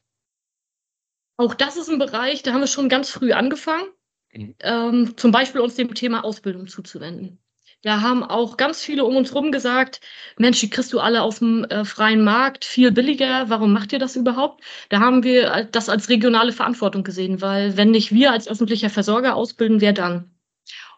[1.36, 3.88] Auch das ist ein Bereich, da haben wir schon ganz früh angefangen,
[4.32, 4.54] mhm.
[4.60, 7.38] ähm, zum Beispiel uns dem Thema Ausbildung zuzuwenden.
[7.82, 10.00] Da haben auch ganz viele um uns herum gesagt,
[10.38, 13.50] Mensch, die kriegst du alle auf dem äh, freien Markt viel billiger.
[13.50, 14.64] Warum macht ihr das überhaupt?
[14.88, 19.36] Da haben wir das als regionale Verantwortung gesehen, weil wenn nicht wir als öffentlicher Versorger
[19.36, 20.33] ausbilden, wer dann?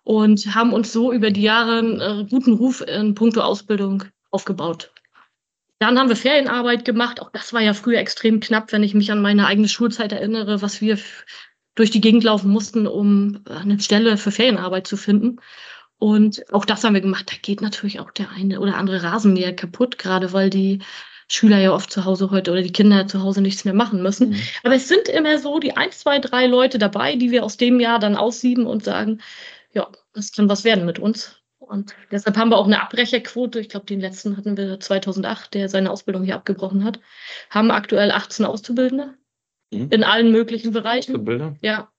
[0.06, 4.92] Und haben uns so über die Jahre einen äh, guten Ruf in puncto Ausbildung aufgebaut.
[5.80, 7.20] Dann haben wir Ferienarbeit gemacht.
[7.20, 10.62] Auch das war ja früher extrem knapp, wenn ich mich an meine eigene Schulzeit erinnere,
[10.62, 10.96] was wir
[11.74, 15.40] durch die Gegend laufen mussten, um eine Stelle für Ferienarbeit zu finden.
[15.98, 17.32] Und auch das haben wir gemacht.
[17.32, 20.78] Da geht natürlich auch der eine oder andere Rasenmäher kaputt, gerade weil die
[21.26, 24.30] Schüler ja oft zu Hause heute oder die Kinder zu Hause nichts mehr machen müssen.
[24.30, 24.40] Mhm.
[24.62, 27.80] Aber es sind immer so die ein, zwei, drei Leute dabei, die wir aus dem
[27.80, 29.20] Jahr dann aussieben und sagen,
[29.76, 31.42] ja, das kann was werden mit uns.
[31.58, 33.60] Und deshalb haben wir auch eine Abbrecherquote.
[33.60, 36.98] Ich glaube, den letzten hatten wir 2008, der seine Ausbildung hier abgebrochen hat.
[37.50, 39.14] Haben aktuell 18 Auszubildende
[39.70, 39.88] mhm.
[39.90, 41.12] in allen möglichen Bereichen.
[41.12, 41.58] Auszubildende?
[41.60, 41.90] Ja.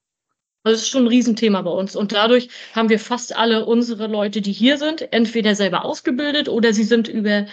[0.63, 1.95] Also das ist schon ein Riesenthema bei uns.
[1.95, 6.73] Und dadurch haben wir fast alle unsere Leute, die hier sind, entweder selber ausgebildet oder
[6.73, 7.45] sie sind über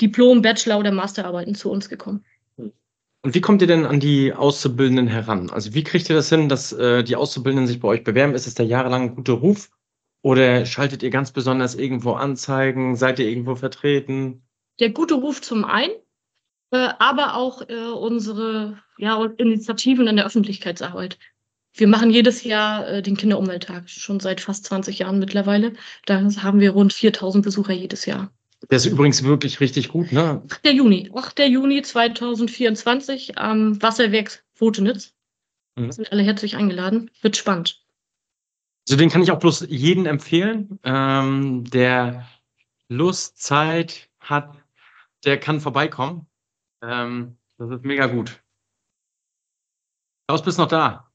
[0.00, 2.24] Diplom, Bachelor oder Masterarbeiten zu uns gekommen.
[3.22, 5.50] Und wie kommt ihr denn an die Auszubildenden heran?
[5.50, 8.34] Also wie kriegt ihr das hin, dass äh, die Auszubildenden sich bei euch bewerben?
[8.34, 9.70] Ist es der jahrelang gute Ruf?
[10.22, 12.96] Oder schaltet ihr ganz besonders irgendwo Anzeigen?
[12.96, 14.42] Seid ihr irgendwo vertreten?
[14.78, 15.92] Der gute Ruf zum einen,
[16.70, 21.18] äh, aber auch äh, unsere ja, Initiativen in der Öffentlichkeitsarbeit.
[21.74, 25.74] Wir machen jedes Jahr äh, den Kinderumwelttag, schon seit fast 20 Jahren mittlerweile.
[26.06, 28.32] Da haben wir rund 4000 Besucher jedes Jahr.
[28.68, 30.42] Der ist übrigens wirklich richtig gut, ne?
[30.50, 30.66] 8.
[30.66, 31.38] Juni, 8.
[31.40, 35.14] Juni 2024 am Wasserwerk Wotenitz.
[35.76, 35.92] Mhm.
[35.92, 37.10] Sind alle herzlich eingeladen.
[37.22, 37.82] Wird spannend.
[38.88, 42.28] Also den kann ich auch bloß jeden empfehlen, ähm, der
[42.88, 44.56] Lust, Zeit hat,
[45.24, 46.26] der kann vorbeikommen.
[46.82, 48.42] Ähm, das ist mega gut.
[50.26, 51.10] Klaus, bist noch da?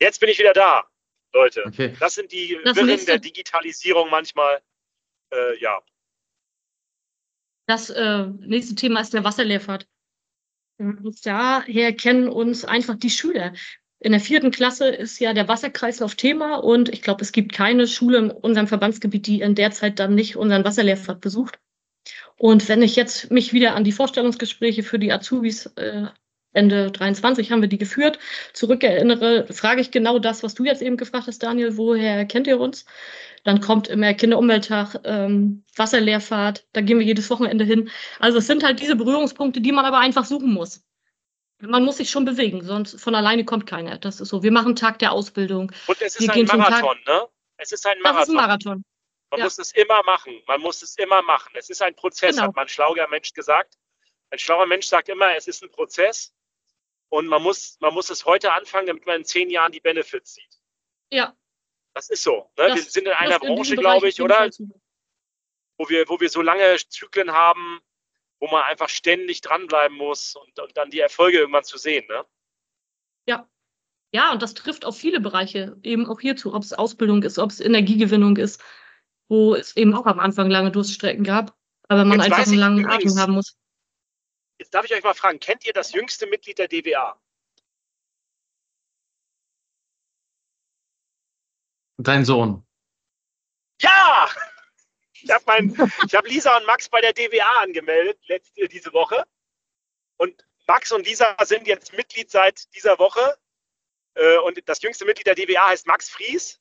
[0.00, 0.84] Jetzt bin ich wieder da,
[1.32, 1.64] Leute.
[1.66, 1.94] Okay.
[2.00, 4.60] Das sind die das Wirren der Digitalisierung manchmal.
[5.30, 5.80] Äh, ja.
[7.72, 9.86] Das äh, nächste Thema ist der Wasserlehrfahrt.
[11.24, 13.54] daher kennen uns einfach die Schüler.
[13.98, 17.86] In der vierten Klasse ist ja der Wasserkreislauf Thema und ich glaube, es gibt keine
[17.86, 21.60] Schule in unserem Verbandsgebiet, die in der Zeit dann nicht unseren Wasserlehrfahrt besucht.
[22.36, 26.08] Und wenn ich jetzt mich wieder an die Vorstellungsgespräche für die Azubis äh,
[26.52, 28.18] Ende 23 haben wir die geführt,
[28.52, 32.60] zurückerinnere, frage ich genau das, was du jetzt eben gefragt hast, Daniel, woher kennt ihr
[32.60, 32.84] uns?
[33.44, 37.90] Dann kommt immer Kinderumwelttag, ähm, Wasserlehrfahrt, da gehen wir jedes Wochenende hin.
[38.20, 40.84] Also es sind halt diese Berührungspunkte, die man aber einfach suchen muss.
[41.60, 43.96] Man muss sich schon bewegen, sonst von alleine kommt keiner.
[43.96, 44.42] Das ist so.
[44.42, 45.70] Wir machen Tag der Ausbildung.
[45.86, 47.28] Und es ist wir ein Marathon, ne?
[47.56, 48.18] Es ist ein Marathon.
[48.18, 48.84] Das ist ein Marathon.
[49.30, 49.44] Man ja.
[49.44, 50.42] muss es immer machen.
[50.46, 51.52] Man muss es immer machen.
[51.54, 52.48] Es ist ein Prozess, genau.
[52.48, 53.78] hat man ein schlauer Mensch gesagt.
[54.30, 56.32] Ein schlauer Mensch sagt immer, es ist ein Prozess.
[57.12, 60.32] Und man muss, man muss es heute anfangen, damit man in zehn Jahren die Benefits
[60.32, 60.58] sieht.
[61.12, 61.36] Ja,
[61.92, 62.50] das ist so.
[62.56, 62.68] Ne?
[62.68, 64.48] Das, wir sind in einer Branche, glaube ich, oder?
[65.76, 67.80] Wo wir, wo wir so lange Zyklen haben,
[68.40, 72.06] wo man einfach ständig dranbleiben muss und, und dann die Erfolge irgendwann zu sehen.
[72.08, 72.24] Ne?
[73.26, 73.46] Ja.
[74.14, 77.50] Ja, und das trifft auf viele Bereiche, eben auch hierzu, ob es Ausbildung ist, ob
[77.50, 78.62] es Energiegewinnung ist,
[79.28, 81.54] wo es eben auch am Anfang lange Durststrecken gab,
[81.88, 83.58] aber man jetzt einfach einen langen übrigens, Atem haben muss.
[84.72, 87.20] Darf ich euch mal fragen, kennt ihr das jüngste Mitglied der DWA?
[91.98, 92.66] Dein Sohn.
[93.82, 94.30] Ja!
[95.12, 99.24] Ich habe hab Lisa und Max bei der DWA angemeldet letzte, diese Woche.
[100.16, 103.38] Und Max und Lisa sind jetzt Mitglied seit dieser Woche.
[104.14, 106.58] Äh, und das jüngste Mitglied der DWA heißt Max Fries.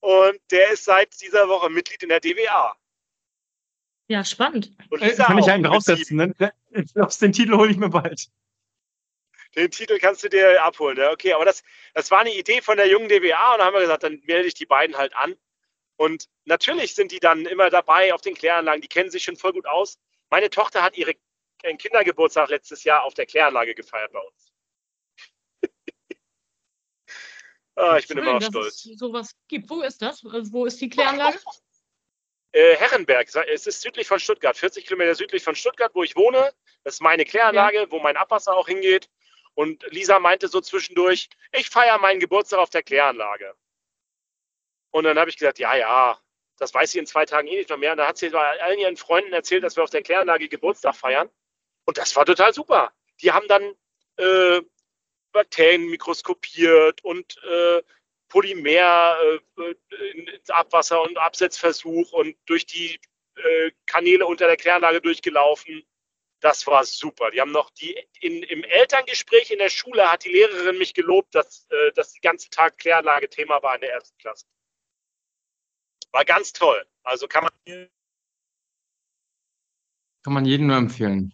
[0.00, 2.74] Und der ist seit dieser Woche Mitglied in der DWA.
[4.08, 4.72] Ja, spannend.
[4.90, 6.16] Und Lisa Kann ich einen draufsetzen?
[6.16, 6.34] Ne?
[6.70, 8.28] Den Titel hole ich mir bald
[9.56, 10.98] den Titel kannst du dir abholen.
[10.98, 11.10] Ja?
[11.10, 11.62] Okay, aber das,
[11.94, 14.46] das war eine Idee von der jungen DWA und da haben wir gesagt, dann melde
[14.46, 15.34] ich die beiden halt an.
[15.96, 19.54] Und natürlich sind die dann immer dabei auf den Kläranlagen, die kennen sich schon voll
[19.54, 19.98] gut aus.
[20.28, 21.14] Meine Tochter hat ihre,
[21.64, 24.52] ihren Kindergeburtstag letztes Jahr auf der Kläranlage gefeiert bei uns.
[27.78, 28.86] Ah, ich bin Schön, immer noch dass stolz.
[28.86, 29.68] es sowas gibt.
[29.68, 30.24] Wo ist das?
[30.24, 31.38] Wo ist die Kläranlage?
[32.56, 36.54] Äh, Herrenberg, es ist südlich von Stuttgart, 40 Kilometer südlich von Stuttgart, wo ich wohne.
[36.84, 39.10] Das ist meine Kläranlage, wo mein Abwasser auch hingeht.
[39.52, 43.54] Und Lisa meinte so zwischendurch, ich feiere meinen Geburtstag auf der Kläranlage.
[44.90, 46.18] Und dann habe ich gesagt, ja, ja,
[46.56, 47.92] das weiß sie in zwei Tagen eh nicht mehr.
[47.92, 50.96] Und dann hat sie bei allen ihren Freunden erzählt, dass wir auf der Kläranlage Geburtstag
[50.96, 51.28] feiern.
[51.84, 52.90] Und das war total super.
[53.20, 53.74] Die haben dann
[54.16, 54.62] äh,
[55.30, 57.82] Bakterien mikroskopiert und äh,
[58.36, 59.16] Polymer
[59.56, 63.00] äh, ins Abwasser und Absetzversuch und durch die
[63.36, 65.82] äh, Kanäle unter der Kläranlage durchgelaufen.
[66.40, 67.30] Das war super.
[67.30, 71.34] Die haben noch die in, im Elterngespräch in der Schule hat die Lehrerin mich gelobt,
[71.34, 74.44] dass äh, das den ganzen Tag Kläranlage Thema war in der ersten Klasse.
[76.12, 76.84] War ganz toll.
[77.04, 77.88] Also kann man
[80.24, 81.32] Kann man jedem nur empfehlen.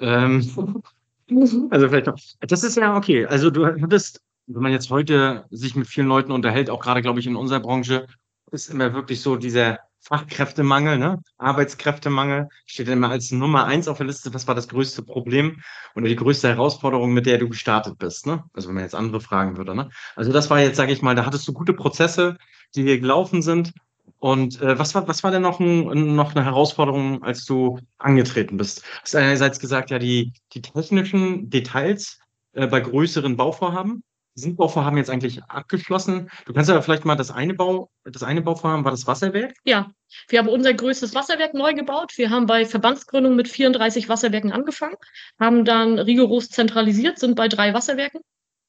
[0.00, 0.82] Ähm,
[1.70, 2.18] also vielleicht noch.
[2.40, 3.24] Das ist ja okay.
[3.24, 7.20] Also du hattest, wenn man jetzt heute sich mit vielen Leuten unterhält, auch gerade, glaube
[7.20, 8.06] ich, in unserer Branche,
[8.50, 11.22] ist immer wirklich so dieser Fachkräftemangel, ne?
[11.36, 14.32] Arbeitskräftemangel steht immer als Nummer eins auf der Liste.
[14.32, 15.60] Was war das größte Problem
[15.94, 18.44] oder die größte Herausforderung, mit der du gestartet bist, ne?
[18.54, 19.90] Also wenn man jetzt andere fragen würde, ne?
[20.16, 22.38] Also das war jetzt, sage ich mal, da hattest du gute Prozesse,
[22.74, 23.72] die hier gelaufen sind.
[24.18, 28.56] Und äh, was war, was war denn noch, ein, noch eine Herausforderung, als du angetreten
[28.56, 28.82] bist?
[29.02, 32.18] Hast einerseits gesagt, ja, die, die technischen Details
[32.52, 34.02] äh, bei größeren Bauvorhaben.
[34.38, 36.30] Sind Bauvorhaben jetzt eigentlich abgeschlossen?
[36.46, 39.54] Du kannst aber vielleicht mal das eine Bau, das eine Bauvorhaben war das Wasserwerk?
[39.64, 39.90] Ja,
[40.28, 42.12] wir haben unser größtes Wasserwerk neu gebaut.
[42.16, 44.94] Wir haben bei Verbandsgründung mit 34 Wasserwerken angefangen,
[45.40, 48.20] haben dann rigoros zentralisiert, sind bei drei Wasserwerken.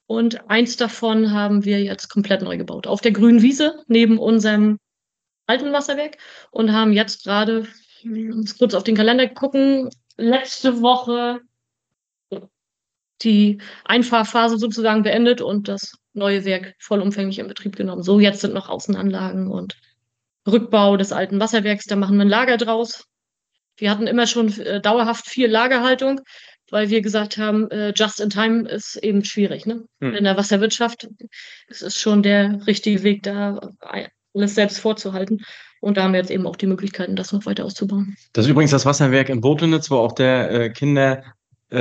[0.07, 2.87] Und eins davon haben wir jetzt komplett neu gebaut.
[2.87, 4.79] Auf der grünen Wiese neben unserem
[5.45, 6.17] alten Wasserwerk
[6.49, 7.67] und haben jetzt gerade,
[8.03, 11.41] uns kurz auf den Kalender gucken, letzte Woche
[13.21, 18.03] die Einfahrphase sozusagen beendet und das neue Werk vollumfänglich in Betrieb genommen.
[18.03, 19.77] So, jetzt sind noch Außenanlagen und
[20.47, 23.05] Rückbau des alten Wasserwerks, da machen wir ein Lager draus.
[23.77, 26.21] Wir hatten immer schon äh, dauerhaft viel Lagerhaltung,
[26.69, 29.65] weil wir gesagt haben, äh, just in time ist eben schwierig.
[29.65, 29.85] Ne?
[30.01, 30.15] Hm.
[30.15, 31.07] In der Wasserwirtschaft
[31.67, 33.59] es ist schon der richtige Weg, da
[34.33, 35.41] alles selbst vorzuhalten.
[35.81, 38.17] Und da haben wir jetzt eben auch die Möglichkeiten, das noch weiter auszubauen.
[38.33, 41.23] Das ist übrigens das Wasserwerk in Botenitz, wo auch der äh, Kinder
[41.71, 41.75] äh,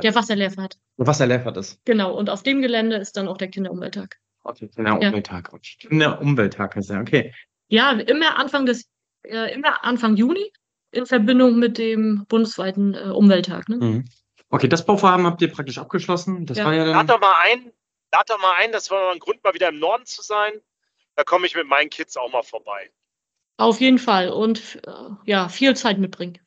[0.00, 0.78] Der Wasserlehrfahrt.
[0.96, 1.80] Wasserlehrfahrt ist.
[1.84, 2.14] Genau.
[2.16, 4.16] Und auf dem Gelände ist dann auch der Kinderumwelttag.
[4.44, 5.50] Okay, Kinderumwelttag.
[5.80, 7.34] Kinderumwelttag ist ja, okay.
[7.68, 8.88] Ja, immer Anfang des,
[9.22, 10.52] äh, immer Anfang Juni
[10.92, 13.68] in Verbindung mit dem bundesweiten äh, Umwelttag.
[13.68, 13.76] Ne?
[13.76, 14.04] Mhm.
[14.48, 16.46] Okay, das Bauvorhaben habt ihr praktisch abgeschlossen.
[16.46, 16.64] Das Ja.
[16.64, 17.06] war ja Lad dann.
[17.06, 17.70] doch mal ein,
[18.12, 20.52] lad doch mal ein, das war mal ein Grund, mal wieder im Norden zu sein.
[21.16, 22.90] Da komme ich mit meinen Kids auch mal vorbei.
[23.58, 24.30] Auf jeden Fall.
[24.30, 24.90] Und äh,
[25.26, 26.38] ja, viel Zeit mitbringen.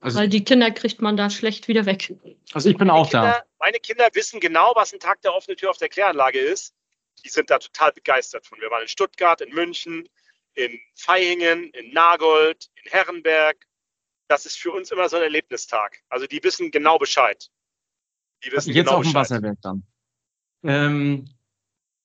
[0.00, 2.14] Also, Weil die Kinder kriegt man da schlecht wieder weg.
[2.52, 3.20] also ich bin auch da.
[3.22, 6.74] Kinder, meine Kinder wissen genau, was ein Tag der offenen Tür auf der Kläranlage ist.
[7.24, 8.60] Die sind da total begeistert von.
[8.60, 10.08] Wir waren in Stuttgart, in München,
[10.54, 13.56] in Vaihingen, in Nagold, in Herrenberg.
[14.28, 15.98] Das ist für uns immer so ein Erlebnistag.
[16.08, 17.50] Also die wissen genau Bescheid.
[18.44, 19.30] Die wissen Jetzt genau auf dem Bescheid.
[19.30, 19.82] Wasserwerk dann.
[20.62, 21.28] Ähm,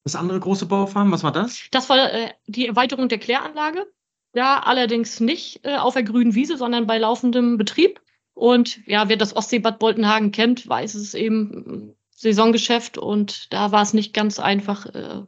[0.03, 1.67] das andere große Bauvorhaben, was war das?
[1.71, 3.85] Das war äh, die Erweiterung der Kläranlage.
[4.33, 8.01] Da allerdings nicht äh, auf der grünen Wiese, sondern bei laufendem Betrieb.
[8.33, 13.71] Und ja, wer das Ostseebad Boltenhagen kennt, weiß es ist eben äh, Saisongeschäft und da
[13.71, 15.21] war es nicht ganz einfach, äh,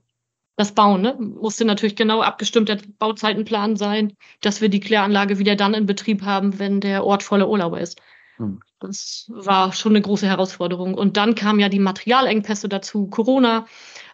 [0.55, 1.01] das Bauen.
[1.01, 1.15] Ne?
[1.19, 6.23] Musste natürlich genau abgestimmt der Bauzeitenplan sein, dass wir die Kläranlage wieder dann in Betrieb
[6.23, 8.01] haben, wenn der Ort voller Urlauber ist.
[8.37, 8.59] Hm.
[8.79, 10.93] Das war schon eine große Herausforderung.
[10.93, 13.65] Und dann kamen ja die Materialengpässe dazu, Corona,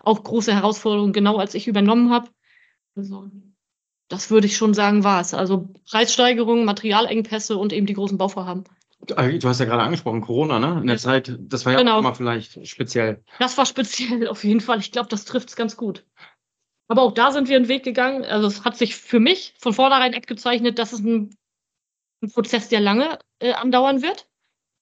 [0.01, 2.29] auch große Herausforderung, genau als ich übernommen habe.
[2.95, 3.29] Also,
[4.11, 5.33] das würde ich schon sagen, war es.
[5.33, 8.65] Also Preissteigerungen, Materialengpässe und eben die großen Bauvorhaben.
[9.15, 10.79] Äh, Du hast ja gerade angesprochen, Corona, ne?
[10.81, 11.01] In der Ja.
[11.01, 11.97] Zeit, das war ja Genau.
[11.99, 13.23] auch mal vielleicht speziell.
[13.39, 14.79] Das war speziell auf jeden Fall.
[14.79, 16.05] Ich glaube, das trifft es ganz gut.
[16.87, 18.25] Aber auch da sind wir einen Weg gegangen.
[18.25, 21.33] Also es hat sich für mich von vornherein abgezeichnet, dass es ein,
[22.21, 24.27] ein Prozess, der lange äh, andauern wird.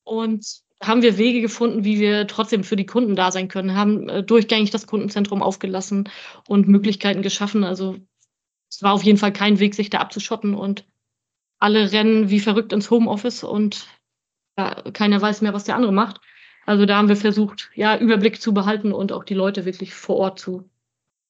[0.04, 0.44] Und
[0.82, 4.24] haben wir Wege gefunden, wie wir trotzdem für die Kunden da sein können, haben äh,
[4.24, 6.10] durchgängig das Kundenzentrum aufgelassen
[6.48, 7.64] und Möglichkeiten geschaffen.
[7.64, 7.98] Also
[8.70, 10.86] es war auf jeden Fall kein Weg, sich da abzuschotten und
[11.58, 13.88] alle rennen wie verrückt ins Homeoffice und
[14.58, 16.22] ja, keiner weiß mehr, was der andere macht.
[16.66, 20.18] Also da haben wir versucht, ja, Überblick zu behalten und auch die Leute wirklich vor
[20.18, 20.70] Ort zu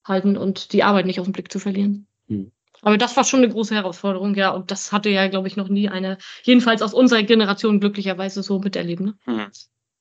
[0.04, 2.08] halten und die Arbeit nicht aus dem Blick zu verlieren.
[2.28, 2.52] Hm.
[2.82, 4.52] Aber das war schon eine große Herausforderung, ja.
[4.52, 8.60] Und das hatte ja, glaube ich, noch nie eine, jedenfalls aus unserer Generation glücklicherweise so
[8.60, 9.18] miterlebt, ne?
[9.26, 9.48] Mhm.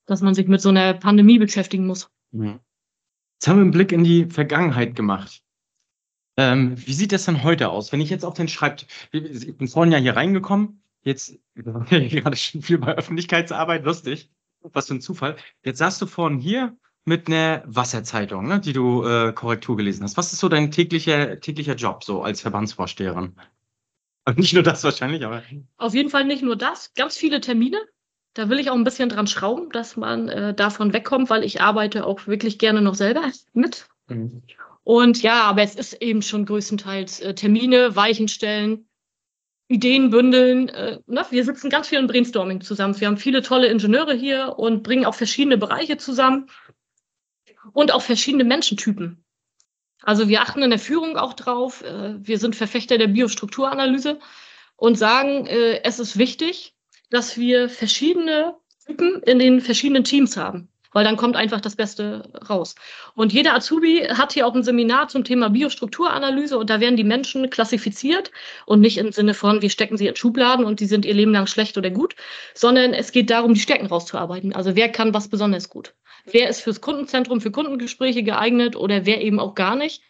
[0.06, 2.10] dass man sich mit so einer Pandemie beschäftigen muss.
[2.30, 2.60] Mhm.
[3.34, 5.42] Jetzt haben wir einen Blick in die Vergangenheit gemacht.
[6.38, 7.90] Ähm, wie sieht das denn heute aus?
[7.90, 12.62] Wenn ich jetzt auf den Schreibtisch, ich bin vorhin ja hier reingekommen, jetzt gerade schon
[12.62, 14.30] viel bei Öffentlichkeitsarbeit, lustig,
[14.62, 15.36] was für ein Zufall.
[15.64, 20.16] Jetzt saßt du vorhin hier mit einer Wasserzeitung, ne, die du äh, Korrektur gelesen hast.
[20.16, 23.34] Was ist so dein täglicher, täglicher Job so als Verbandsvorsteherin?
[24.36, 25.42] Nicht nur das wahrscheinlich, aber.
[25.76, 27.78] Auf jeden Fall nicht nur das, ganz viele Termine.
[28.34, 31.60] Da will ich auch ein bisschen dran schrauben, dass man äh, davon wegkommt, weil ich
[31.60, 33.88] arbeite auch wirklich gerne noch selber mit.
[34.06, 34.42] Mhm.
[34.88, 38.88] Und ja, aber es ist eben schon größtenteils äh, Termine, Weichen stellen,
[39.68, 40.70] Ideen bündeln.
[40.70, 41.26] Äh, ne?
[41.28, 42.98] Wir sitzen ganz viel im Brainstorming zusammen.
[42.98, 46.48] Wir haben viele tolle Ingenieure hier und bringen auch verschiedene Bereiche zusammen
[47.74, 49.22] und auch verschiedene Menschentypen.
[50.00, 51.82] Also wir achten in der Führung auch drauf.
[51.82, 54.18] Äh, wir sind Verfechter der Biostrukturanalyse
[54.76, 56.74] und sagen, äh, es ist wichtig,
[57.10, 62.30] dass wir verschiedene Typen in den verschiedenen Teams haben weil dann kommt einfach das Beste
[62.48, 62.74] raus.
[63.14, 67.04] Und jeder Azubi hat hier auch ein Seminar zum Thema Biostrukturanalyse und da werden die
[67.04, 68.30] Menschen klassifiziert
[68.66, 71.32] und nicht im Sinne von, wir stecken sie in Schubladen und die sind ihr Leben
[71.32, 72.16] lang schlecht oder gut,
[72.54, 74.54] sondern es geht darum, die Stärken rauszuarbeiten.
[74.54, 75.94] Also wer kann was besonders gut?
[76.24, 80.02] Wer ist fürs Kundenzentrum, für Kundengespräche geeignet oder wer eben auch gar nicht?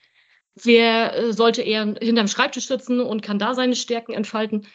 [0.54, 4.66] Wer äh, sollte eher hinterm Schreibtisch sitzen und kann da seine Stärken entfalten?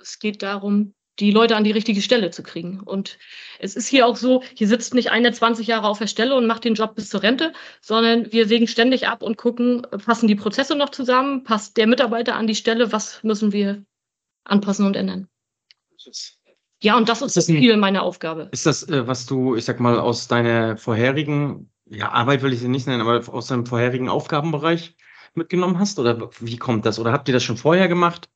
[0.00, 2.80] Es geht darum, die Leute an die richtige Stelle zu kriegen.
[2.80, 3.18] Und
[3.58, 6.46] es ist hier auch so, hier sitzt nicht einer 20 Jahre auf der Stelle und
[6.46, 10.34] macht den Job bis zur Rente, sondern wir wägen ständig ab und gucken, passen die
[10.34, 13.84] Prozesse noch zusammen, passt der Mitarbeiter an die Stelle, was müssen wir
[14.44, 15.28] anpassen und ändern.
[16.82, 18.48] Ja, und das ist, ist das viel meiner Aufgabe.
[18.52, 22.60] Ist das, äh, was du, ich sag mal, aus deiner vorherigen, ja, Arbeit will ich
[22.60, 24.94] sie nicht nennen, aber aus deinem vorherigen Aufgabenbereich
[25.34, 25.98] mitgenommen hast?
[25.98, 26.98] Oder wie kommt das?
[26.98, 28.28] Oder habt ihr das schon vorher gemacht?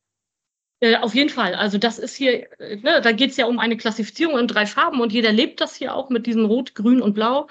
[0.81, 1.55] Äh, auf jeden Fall.
[1.55, 4.67] Also das ist hier, äh, ne, da geht es ja um eine Klassifizierung in drei
[4.67, 7.49] Farben und jeder lebt das hier auch mit diesem Rot, Grün und Blau,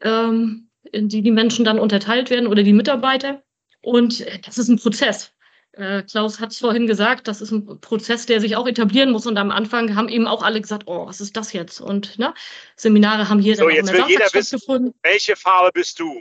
[0.00, 3.42] ähm, in die die Menschen dann unterteilt werden oder die Mitarbeiter.
[3.80, 5.32] Und äh, das ist ein Prozess.
[5.72, 9.26] Äh, Klaus hat es vorhin gesagt, das ist ein Prozess, der sich auch etablieren muss.
[9.26, 11.80] Und am Anfang haben eben auch alle gesagt, oh, was ist das jetzt?
[11.80, 12.34] Und ne,
[12.74, 16.20] Seminare haben hier so, dann jetzt will jeder wissen, welche Farbe bist du?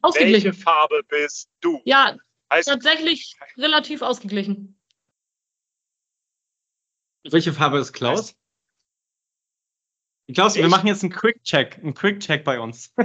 [0.00, 0.44] Ausgeglichen.
[0.44, 1.82] Welche Farbe bist du?
[1.84, 2.16] Ja,
[2.50, 4.73] heißt, tatsächlich relativ ausgeglichen.
[7.30, 8.34] Welche Farbe ist Klaus?
[10.32, 10.62] Klaus, ich?
[10.62, 12.94] wir machen jetzt einen Quick-Check, einen Quick-Check bei uns.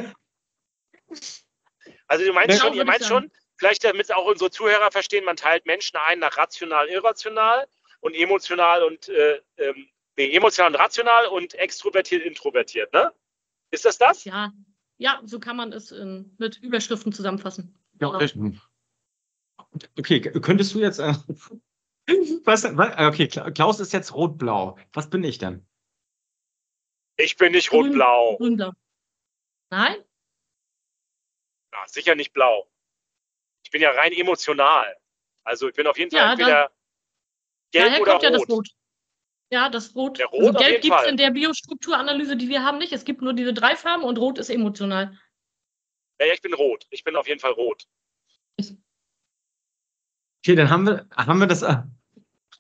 [2.08, 5.68] Also du meinst schon, ihr meint schon, vielleicht damit auch unsere Zuhörer verstehen, man teilt
[5.68, 7.68] Menschen ein nach rational, irrational
[8.00, 13.14] und emotional und äh, ähm, nee, emotional und rational und extrovertiert, introvertiert, ne?
[13.70, 14.24] Ist das das?
[14.26, 14.52] Ja,
[14.98, 17.78] ja, so kann man es in, mit Überschriften zusammenfassen.
[18.02, 18.58] Ja, genau.
[20.00, 21.14] Okay, könntest du jetzt äh,
[22.46, 24.78] was, was, okay, Klaus ist jetzt rot-blau.
[24.94, 25.66] Was bin ich denn?
[27.18, 28.38] Ich bin nicht rot-blau.
[28.38, 28.72] Grün-blau.
[29.72, 29.98] Nein?
[31.74, 32.68] Ja, sicher nicht blau.
[33.64, 34.96] Ich bin ja rein emotional.
[35.44, 36.72] Also ich bin auf jeden Fall ja, entweder
[37.72, 38.24] gelb oder rot.
[38.24, 38.70] Ja, das Rot.
[39.52, 40.18] Ja, das Rot.
[40.20, 42.94] Der Rot also gelb gibt es in der Biostrukturanalyse, die wir haben, nicht.
[42.94, 45.18] Es gibt nur diese drei Farben und Rot ist emotional.
[46.20, 46.88] Ja, ja, ich bin rot.
[46.90, 47.88] Ich bin auf jeden Fall rot.
[48.58, 51.84] Okay, dann haben wir, haben wir das, äh,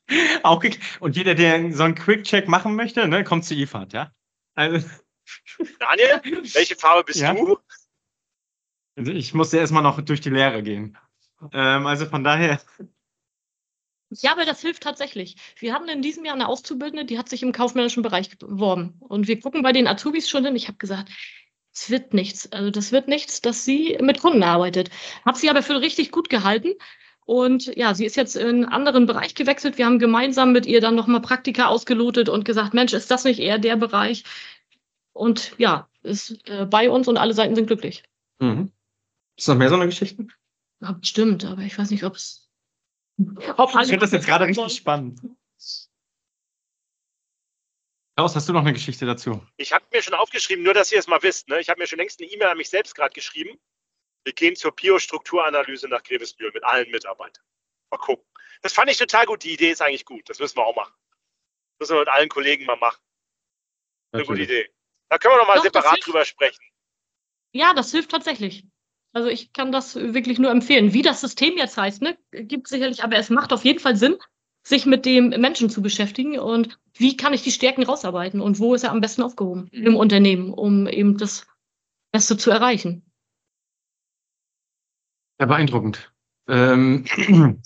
[0.43, 0.64] auch
[0.99, 4.12] und jeder, der so einen Quick-Check machen möchte, ne, kommt zu IFAD, ja?
[4.55, 4.88] Also,
[5.80, 7.34] Daniel, welche Farbe bist ja?
[7.34, 7.57] du?
[8.95, 10.97] Also ich musste erstmal noch durch die Lehre gehen.
[11.53, 12.60] Ähm, also von daher.
[14.10, 15.38] Ja, aber das hilft tatsächlich.
[15.57, 18.95] Wir haben in diesem Jahr eine Auszubildende, die hat sich im kaufmännischen Bereich beworben.
[18.99, 20.55] Und wir gucken bei den Azubis schon hin.
[20.55, 21.10] Ich habe gesagt,
[21.74, 22.51] es wird nichts.
[22.51, 24.89] Also das wird nichts, dass sie mit Kunden arbeitet.
[25.26, 26.74] Habe sie aber für richtig gut gehalten.
[27.30, 29.78] Und ja, sie ist jetzt in einen anderen Bereich gewechselt.
[29.78, 33.40] Wir haben gemeinsam mit ihr dann nochmal Praktika ausgelotet und gesagt, Mensch, ist das nicht
[33.40, 34.24] eher der Bereich?
[35.14, 38.02] Und ja, ist äh, bei uns und alle Seiten sind glücklich.
[38.40, 38.72] Mhm.
[39.38, 40.26] Ist noch mehr so eine Geschichte?
[40.82, 42.50] Ja, stimmt, aber ich weiß nicht, ob es.
[43.58, 45.22] Ob ich finde das jetzt gerade richtig spannend.
[48.16, 49.46] Klaus, hast du noch eine Geschichte dazu?
[49.58, 51.48] Ich habe mir schon aufgeschrieben, nur dass ihr es mal wisst.
[51.48, 51.60] Ne?
[51.60, 53.60] Ich habe mir schon längst eine E-Mail an mich selbst gerade geschrieben.
[54.24, 57.44] Wir gehen zur Biostrukturanalyse nach Grevesbühl mit allen Mitarbeitern.
[57.92, 58.26] Mal gucken.
[58.62, 59.44] Das fand ich total gut.
[59.44, 60.30] Die Idee ist eigentlich gut.
[60.30, 60.94] Das müssen wir auch machen.
[61.78, 63.02] Das müssen wir mit allen Kollegen mal machen.
[64.12, 64.70] Eine gute Idee.
[65.10, 66.64] Da können wir noch mal Doch, separat drüber sprechen.
[67.52, 68.66] Ja, das hilft tatsächlich.
[69.12, 70.94] Also ich kann das wirklich nur empfehlen.
[70.94, 74.18] Wie das System jetzt heißt, ne, gibt sicherlich, aber es macht auf jeden Fall Sinn,
[74.64, 78.76] sich mit dem Menschen zu beschäftigen und wie kann ich die Stärken rausarbeiten und wo
[78.76, 81.48] ist er am besten aufgehoben im Unternehmen, um eben das
[82.12, 83.09] Beste zu erreichen.
[85.40, 86.12] Ja, beeindruckend.
[86.48, 87.06] Ähm,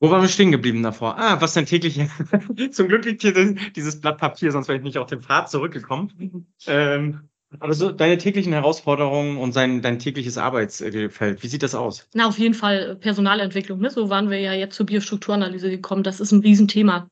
[0.00, 1.18] wo waren wir stehen geblieben davor?
[1.18, 1.98] Ah, was denn täglich?
[2.72, 6.46] Zum Glück liegt hier dieses Blatt Papier, sonst wäre ich nicht auf den Pfad zurückgekommen.
[6.66, 7.28] Ähm,
[7.60, 12.06] aber so deine täglichen Herausforderungen und sein, dein tägliches Arbeitsfeld, wie sieht das aus?
[12.12, 13.80] Na, auf jeden Fall Personalentwicklung.
[13.80, 13.88] Ne?
[13.88, 16.02] So waren wir ja jetzt zur Biostrukturanalyse gekommen.
[16.02, 17.08] Das ist ein Riesenthema.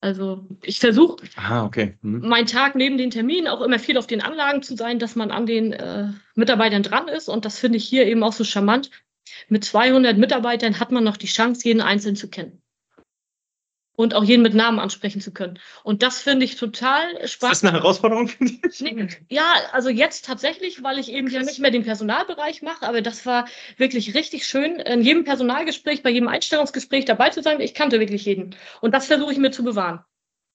[0.00, 1.96] Also ich versuche, Ah, okay.
[2.02, 2.20] Hm.
[2.20, 5.30] mein Tag neben den Terminen auch immer viel auf den Anlagen zu sein, dass man
[5.30, 7.28] an den äh, Mitarbeitern dran ist.
[7.28, 8.90] Und das finde ich hier eben auch so charmant.
[9.48, 12.62] Mit 200 Mitarbeitern hat man noch die Chance, jeden Einzelnen zu kennen.
[13.96, 15.58] Und auch jeden mit Namen ansprechen zu können.
[15.82, 17.56] Und das finde ich total Ist spannend.
[17.56, 18.80] das eine Herausforderung für dich?
[18.80, 23.00] Nee, Ja, also jetzt tatsächlich, weil ich eben ja nicht mehr den Personalbereich mache, aber
[23.00, 23.46] das war
[23.78, 27.60] wirklich richtig schön, in jedem Personalgespräch, bei jedem Einstellungsgespräch dabei zu sein.
[27.60, 28.54] Ich kannte wirklich jeden.
[28.82, 30.04] Und das versuche ich mir zu bewahren.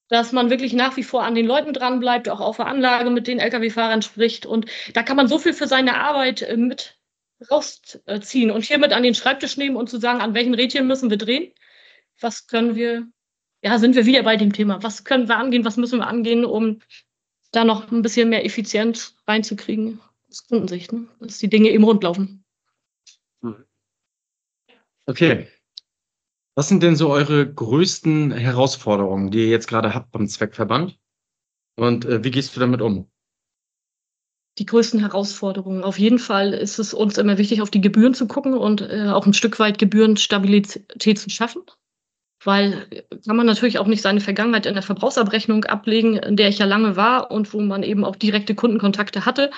[0.10, 3.28] Dass man wirklich nach wie vor an den Leuten dranbleibt, auch auf der Anlage mit
[3.28, 4.46] den Lkw-Fahrern spricht.
[4.46, 7.00] Und da kann man so viel für seine Arbeit äh, mit
[7.50, 11.18] rausziehen und hiermit an den Schreibtisch nehmen und zu sagen, an welchen Rädchen müssen wir
[11.18, 11.52] drehen?
[12.20, 13.08] Was können wir,
[13.64, 14.82] ja, sind wir wieder bei dem Thema.
[14.84, 15.66] Was können wir angehen?
[15.66, 16.80] Was müssen wir angehen, um
[17.52, 20.00] da noch ein bisschen mehr Effizienz reinzukriegen
[20.30, 21.08] aus Kundensicht, ne?
[21.20, 22.44] dass die Dinge eben rund laufen.
[25.06, 25.48] Okay.
[26.56, 30.98] Was sind denn so eure größten Herausforderungen, die ihr jetzt gerade habt beim Zweckverband?
[31.76, 33.10] Und äh, wie gehst du damit um?
[34.58, 35.84] Die größten Herausforderungen.
[35.84, 39.08] Auf jeden Fall ist es uns immer wichtig, auf die Gebühren zu gucken und äh,
[39.10, 41.64] auch ein Stück weit Gebührenstabilität zu schaffen.
[42.44, 42.88] Weil
[43.26, 46.66] kann man natürlich auch nicht seine Vergangenheit in der Verbrauchsabrechnung ablegen, in der ich ja
[46.66, 49.52] lange war und wo man eben auch direkte Kundenkontakte hatte.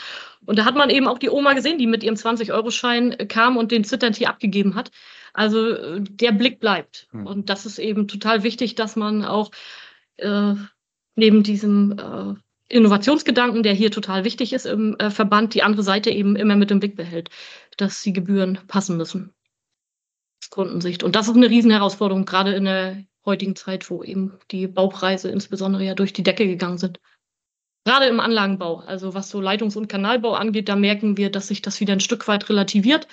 [0.46, 3.56] Und da hat man eben auch die Oma gesehen, die mit ihrem 20-Euro-Schein äh, kam
[3.56, 4.92] und den zitternd hier abgegeben hat.
[5.34, 7.08] Also der Blick bleibt.
[7.12, 7.26] Hm.
[7.26, 9.52] Und das ist eben total wichtig, dass man auch
[10.18, 10.54] äh,
[11.16, 12.36] neben diesem äh,
[12.74, 16.72] Innovationsgedanken, der hier total wichtig ist im äh, Verband, die andere Seite eben immer mit
[16.72, 17.30] im Blick behält,
[17.78, 19.34] dass die Gebühren passen müssen.
[20.54, 21.04] Kundensicht.
[21.04, 25.84] Und das ist eine Riesenherausforderung, gerade in der heutigen Zeit, wo eben die Baupreise insbesondere
[25.84, 27.00] ja durch die Decke gegangen sind.
[27.86, 31.64] Gerade im Anlagenbau, also was so Leitungs- und Kanalbau angeht, da merken wir, dass sich
[31.64, 33.08] das wieder ein Stück weit relativiert.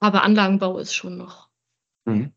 [0.00, 1.50] Aber Anlagenbau ist schon noch
[2.06, 2.32] Mhm.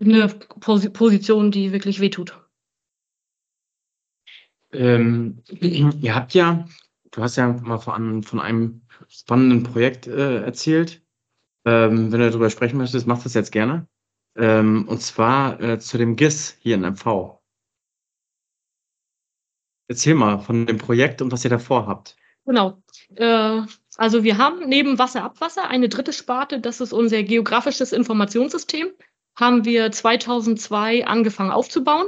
[0.00, 2.40] eine Posi Position, die wirklich wehtut.
[4.72, 6.66] Ähm, ihr habt ja,
[7.10, 11.02] du hast ja mal von, von einem spannenden Projekt äh, erzählt.
[11.64, 13.86] Ähm, wenn du darüber sprechen möchtest, mach das jetzt gerne.
[14.36, 17.38] Ähm, und zwar äh, zu dem GIS hier in MV.
[19.88, 22.16] Erzähl mal von dem Projekt und was ihr davor habt.
[22.46, 22.82] Genau.
[23.16, 23.62] Äh,
[23.96, 28.88] also wir haben neben Wasser, Abwasser eine dritte Sparte, das ist unser geografisches Informationssystem.
[29.36, 32.06] Haben wir 2002 angefangen aufzubauen.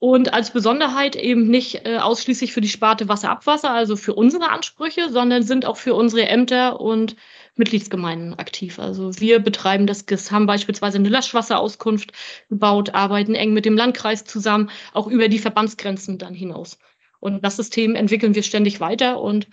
[0.00, 4.50] Und als Besonderheit eben nicht äh, ausschließlich für die Sparte Wasser, Abwasser, also für unsere
[4.50, 7.16] Ansprüche, sondern sind auch für unsere Ämter und
[7.58, 8.78] Mitgliedsgemeinden aktiv.
[8.78, 12.12] Also wir betreiben das GIS, haben beispielsweise eine Löschwasserauskunft
[12.48, 16.78] gebaut, arbeiten eng mit dem Landkreis zusammen, auch über die Verbandsgrenzen dann hinaus.
[17.20, 19.48] Und das System entwickeln wir ständig weiter und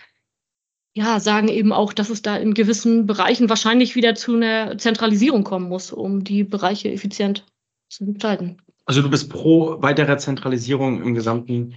[0.94, 5.44] ja, sagen eben auch, dass es da in gewissen Bereichen wahrscheinlich wieder zu einer Zentralisierung
[5.44, 7.44] kommen muss, um die Bereiche effizient
[7.90, 8.56] zu gestalten.
[8.86, 11.76] Also du bist pro weitere Zentralisierung im gesamten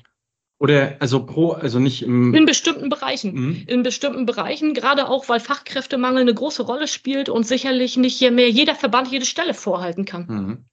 [0.60, 2.34] oder also pro, also nicht im.
[2.34, 3.34] In bestimmten Bereichen.
[3.34, 3.64] Mhm.
[3.68, 8.50] In bestimmten Bereichen, gerade auch, weil Fachkräftemangel eine große Rolle spielt und sicherlich nicht mehr
[8.50, 10.26] jeder Verband jede Stelle vorhalten kann.
[10.28, 10.66] Mhm.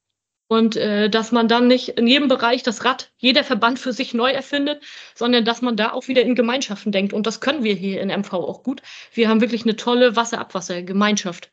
[0.49, 4.15] Und äh, dass man dann nicht in jedem Bereich das Rad jeder Verband für sich
[4.15, 4.83] neu erfindet,
[5.15, 7.13] sondern dass man da auch wieder in Gemeinschaften denkt.
[7.13, 8.83] Und das können wir hier in MV auch gut.
[9.13, 11.53] Wir haben wirklich eine tolle Wasser-Abwasser-Gemeinschaft.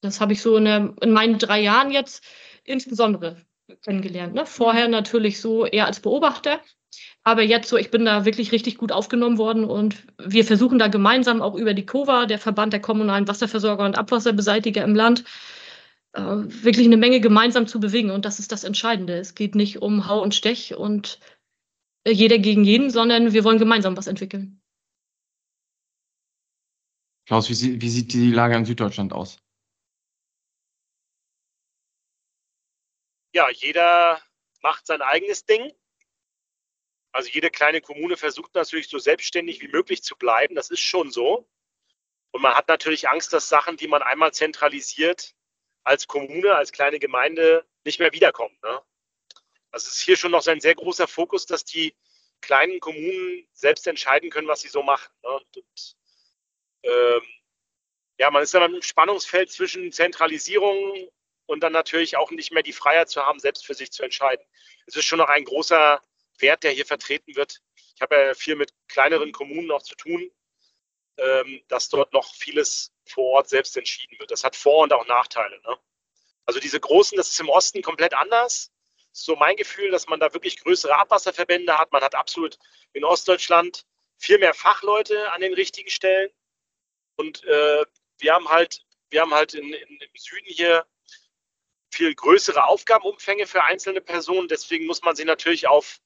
[0.00, 2.24] Das habe ich so in, der, in meinen drei Jahren jetzt
[2.64, 3.36] insbesondere
[3.82, 4.34] kennengelernt.
[4.34, 4.46] Ne?
[4.46, 6.60] Vorher natürlich so eher als Beobachter.
[7.24, 10.88] Aber jetzt so, ich bin da wirklich richtig gut aufgenommen worden und wir versuchen da
[10.88, 15.24] gemeinsam auch über die COVA, der Verband der kommunalen Wasserversorger und Abwasserbeseitiger im Land,
[16.12, 18.10] äh, wirklich eine Menge gemeinsam zu bewegen.
[18.10, 19.18] Und das ist das Entscheidende.
[19.18, 21.20] Es geht nicht um Hau und Stech und
[22.04, 24.60] äh, jeder gegen jeden, sondern wir wollen gemeinsam was entwickeln.
[27.26, 29.38] Klaus, wie, sie- wie sieht die Lage in Süddeutschland aus?
[33.34, 34.18] ja, jeder
[34.62, 35.70] macht sein eigenes Ding.
[37.18, 40.54] Also jede kleine Kommune versucht natürlich so selbstständig wie möglich zu bleiben.
[40.54, 41.48] Das ist schon so.
[42.30, 45.34] Und man hat natürlich Angst, dass Sachen, die man einmal zentralisiert,
[45.82, 48.56] als Kommune, als kleine Gemeinde nicht mehr wiederkommen.
[48.62, 48.80] Ne?
[49.72, 51.92] Also es ist hier schon noch ein sehr großer Fokus, dass die
[52.40, 55.12] kleinen Kommunen selbst entscheiden können, was sie so machen.
[55.24, 55.30] Ne?
[55.30, 55.96] Und, und,
[56.84, 57.22] ähm,
[58.18, 61.10] ja, man ist dann im Spannungsfeld zwischen Zentralisierung
[61.46, 64.46] und dann natürlich auch nicht mehr die Freiheit zu haben, selbst für sich zu entscheiden.
[64.86, 66.00] Es ist schon noch ein großer
[66.40, 67.60] Wert, der hier vertreten wird.
[67.94, 70.30] Ich habe ja viel mit kleineren Kommunen noch zu tun,
[71.18, 74.30] ähm, dass dort noch vieles vor Ort selbst entschieden wird.
[74.30, 75.60] Das hat Vor- und auch Nachteile.
[75.62, 75.78] Ne?
[76.46, 78.70] Also diese großen, das ist im Osten komplett anders.
[79.12, 81.92] So mein Gefühl, dass man da wirklich größere Abwasserverbände hat.
[81.92, 82.58] Man hat absolut
[82.92, 83.84] in Ostdeutschland
[84.16, 86.30] viel mehr Fachleute an den richtigen Stellen.
[87.16, 87.84] Und äh,
[88.18, 90.86] wir haben halt, wir haben halt in, in, im Süden hier
[91.90, 94.48] viel größere Aufgabenumfänge für einzelne Personen.
[94.48, 96.00] Deswegen muss man sich natürlich auf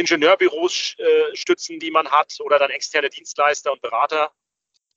[0.00, 4.32] Ingenieurbüros äh, stützen, die man hat, oder dann externe Dienstleister und Berater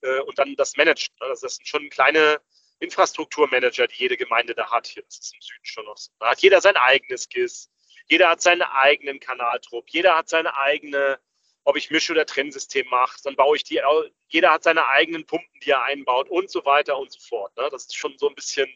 [0.02, 1.14] äh, und dann das managen.
[1.20, 2.40] Also das sind schon kleine
[2.80, 4.86] Infrastrukturmanager, die jede Gemeinde da hat.
[4.86, 6.12] Hier, das ist im Süden schon noch so.
[6.18, 7.70] Da hat jeder sein eigenes GIS,
[8.08, 11.20] jeder hat seinen eigenen Kanaltrupp, jeder hat seine eigene,
[11.64, 13.80] ob ich Misch- oder Trennsystem mache, dann baue ich die,
[14.28, 17.56] jeder hat seine eigenen Pumpen, die er einbaut und so weiter und so fort.
[17.56, 17.68] Ne?
[17.70, 18.68] Das ist schon so ein bisschen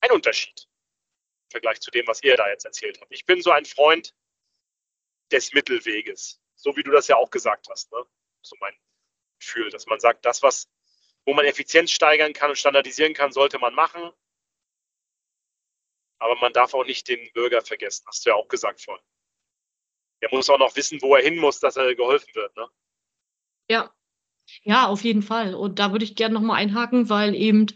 [0.00, 0.66] ein Unterschied
[1.46, 3.12] im Vergleich zu dem, was ihr da jetzt erzählt habt.
[3.12, 4.14] Ich bin so ein Freund
[5.30, 7.92] des Mittelweges, so wie du das ja auch gesagt hast.
[7.92, 8.04] Ne?
[8.42, 8.74] So mein
[9.38, 10.68] Gefühl, dass man sagt, das, was,
[11.24, 14.10] wo man Effizienz steigern kann und standardisieren kann, sollte man machen.
[16.20, 19.04] Aber man darf auch nicht den Bürger vergessen, hast du ja auch gesagt vorhin.
[20.20, 22.56] Er muss auch noch wissen, wo er hin muss, dass er geholfen wird.
[22.56, 22.68] Ne?
[23.70, 23.94] Ja,
[24.62, 25.54] ja, auf jeden Fall.
[25.54, 27.66] Und da würde ich gerne nochmal einhaken, weil eben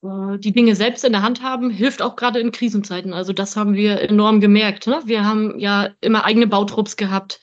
[0.00, 3.12] die Dinge selbst in der Hand haben, hilft auch gerade in Krisenzeiten.
[3.12, 4.86] Also das haben wir enorm gemerkt.
[4.86, 5.02] Ne?
[5.06, 7.40] Wir haben ja immer eigene Bautrupps gehabt,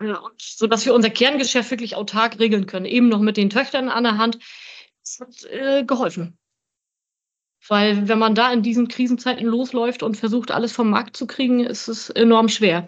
[0.00, 2.86] äh, so dass wir unser Kerngeschäft wirklich autark regeln können.
[2.86, 4.38] Eben noch mit den Töchtern an der Hand.
[5.02, 6.38] Das hat äh, geholfen.
[7.66, 11.64] Weil wenn man da in diesen Krisenzeiten losläuft und versucht, alles vom Markt zu kriegen,
[11.64, 12.86] ist es enorm schwer.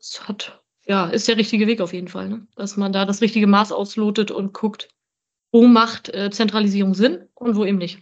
[0.00, 2.46] Es hat, ja, ist der richtige Weg auf jeden Fall, ne?
[2.56, 4.88] dass man da das richtige Maß auslotet und guckt,
[5.52, 8.00] wo macht äh, Zentralisierung Sinn und wo eben nicht.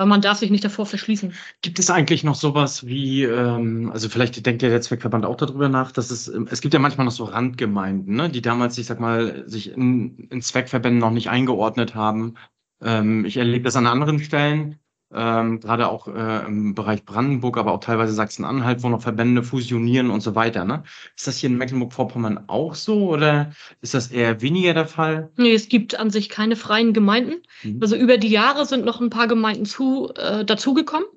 [0.00, 1.34] Weil man darf sich nicht davor verschließen.
[1.60, 5.90] Gibt es eigentlich noch sowas wie, ähm, also vielleicht denkt der Zweckverband auch darüber nach,
[5.90, 9.00] dass es, ähm, es gibt ja manchmal noch so Randgemeinden, ne, die damals, ich sag
[9.00, 12.34] mal, sich in, in Zweckverbänden noch nicht eingeordnet haben.
[12.80, 14.78] Ähm, ich erlebe das an anderen Stellen,
[15.12, 20.10] ähm, gerade auch äh, im Bereich Brandenburg, aber auch teilweise Sachsen-Anhalt, wo noch Verbände fusionieren
[20.10, 20.64] und so weiter.
[20.64, 20.82] Ne?
[21.16, 25.30] Ist das hier in Mecklenburg-Vorpommern auch so oder ist das eher weniger der Fall?
[25.36, 27.42] Nee, es gibt an sich keine freien Gemeinden.
[27.62, 27.78] Mhm.
[27.80, 31.08] Also über die Jahre sind noch ein paar Gemeinden zu, äh, dazugekommen,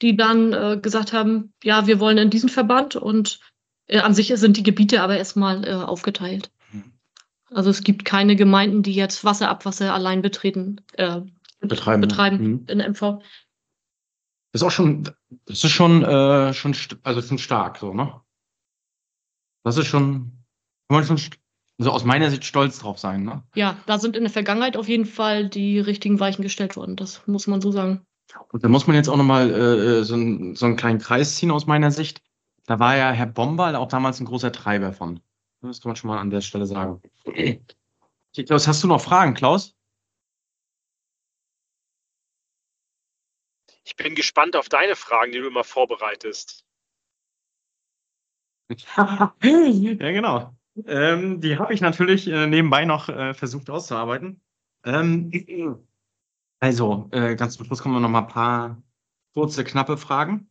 [0.00, 3.40] die dann äh, gesagt haben, ja, wir wollen in diesen Verband und
[3.88, 6.52] äh, an sich sind die Gebiete aber erstmal äh, aufgeteilt.
[6.72, 6.92] Mhm.
[7.50, 11.22] Also es gibt keine Gemeinden, die jetzt Wasserabwasser allein betreten, äh,
[11.60, 12.66] betreiben, betreiben mhm.
[12.68, 13.20] in MV.
[14.52, 15.04] Das ist auch schon,
[15.46, 18.20] das ist schon, äh, schon, also schon stark, so, ne?
[19.62, 20.32] Das ist schon,
[20.88, 21.20] kann man schon,
[21.78, 23.44] also aus meiner Sicht stolz drauf sein, ne?
[23.54, 26.96] Ja, da sind in der Vergangenheit auf jeden Fall die richtigen Weichen gestellt worden.
[26.96, 28.06] Das muss man so sagen.
[28.52, 31.50] Und da muss man jetzt auch nochmal äh, so, ein, so einen kleinen Kreis ziehen
[31.50, 32.22] aus meiner Sicht.
[32.66, 35.20] Da war ja Herr Bomberl auch damals ein großer Treiber von.
[35.60, 37.00] Das kann man schon mal an der Stelle sagen.
[37.24, 37.60] Okay,
[38.46, 39.76] Klaus, hast du noch Fragen, Klaus?
[43.84, 46.64] Ich bin gespannt auf deine Fragen, die du immer vorbereitest.
[48.88, 50.54] ja, genau.
[50.86, 54.40] Ähm, die habe ich natürlich äh, nebenbei noch äh, versucht auszuarbeiten.
[54.84, 55.84] Ähm,
[56.60, 58.82] also, äh, ganz zum Schluss kommen wir noch mal ein paar
[59.34, 60.50] kurze, knappe Fragen.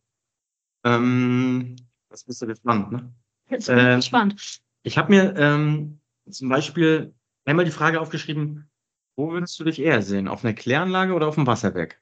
[0.84, 1.76] Ähm,
[2.08, 3.12] das bist du gespannt, ne?
[3.48, 4.60] Jetzt bin ich ähm, gespannt.
[4.82, 6.00] Ich habe mir ähm,
[6.30, 7.14] zum Beispiel
[7.44, 8.70] einmal die Frage aufgeschrieben,
[9.16, 10.28] wo würdest du dich eher sehen?
[10.28, 11.99] Auf einer Kläranlage oder auf dem Wasserwerk?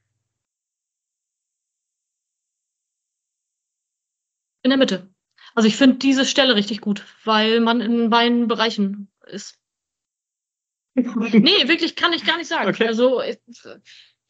[4.68, 5.08] In der Mitte.
[5.54, 9.58] Also ich finde diese Stelle richtig gut, weil man in beiden Bereichen ist.
[10.94, 12.68] nee, wirklich kann ich gar nicht sagen.
[12.68, 12.86] Okay.
[12.86, 13.22] Also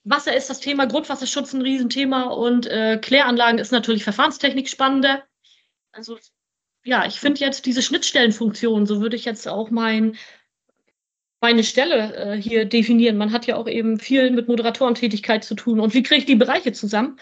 [0.04, 5.24] Wasser ist das Thema, Grundwasserschutz ein Riesenthema und äh, Kläranlagen ist natürlich Verfahrenstechnik spannender.
[5.90, 6.20] Also
[6.84, 10.16] ja, ich finde jetzt diese Schnittstellenfunktion, so würde ich jetzt auch mein,
[11.40, 13.16] meine Stelle äh, hier definieren.
[13.16, 16.36] Man hat ja auch eben viel mit Moderatorentätigkeit zu tun und wie kriege ich die
[16.36, 17.18] Bereiche zusammen?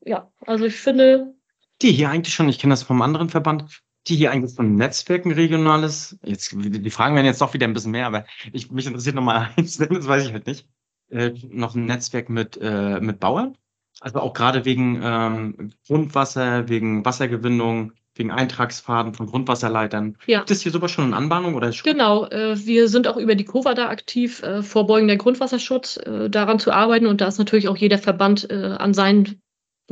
[0.00, 1.34] Ja, also ich finde,
[1.82, 5.32] die hier eigentlich schon, ich kenne das vom anderen Verband, die hier eigentlich von Netzwerken
[5.32, 9.14] regionales, jetzt, die Fragen werden jetzt doch wieder ein bisschen mehr, aber ich, mich interessiert
[9.14, 10.66] nochmal eins, das weiß ich halt nicht,
[11.10, 13.56] äh, noch ein Netzwerk mit, äh, mit Bauern,
[14.00, 20.16] also auch gerade wegen ähm, Grundwasser, wegen Wassergewinnung, wegen Eintragsfaden von Grundwasserleitern.
[20.26, 20.40] Ja.
[20.40, 21.54] Gibt es hier sowas schon in Anbahnung?
[21.54, 21.90] Oder schon?
[21.90, 26.58] Genau, äh, wir sind auch über die COVA da aktiv, äh, vorbeugender Grundwasserschutz, äh, daran
[26.58, 27.06] zu arbeiten.
[27.06, 29.41] Und da ist natürlich auch jeder Verband äh, an seinen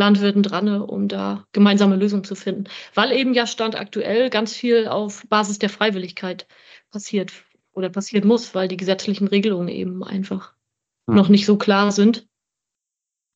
[0.01, 2.65] Landwirten dran, um da gemeinsame Lösungen zu finden.
[2.95, 6.49] Weil eben ja Stand aktuell ganz viel auf Basis der Freiwilligkeit
[6.91, 7.33] passiert
[7.73, 10.55] oder passieren muss, weil die gesetzlichen Regelungen eben einfach
[11.07, 11.15] hm.
[11.15, 12.27] noch nicht so klar sind,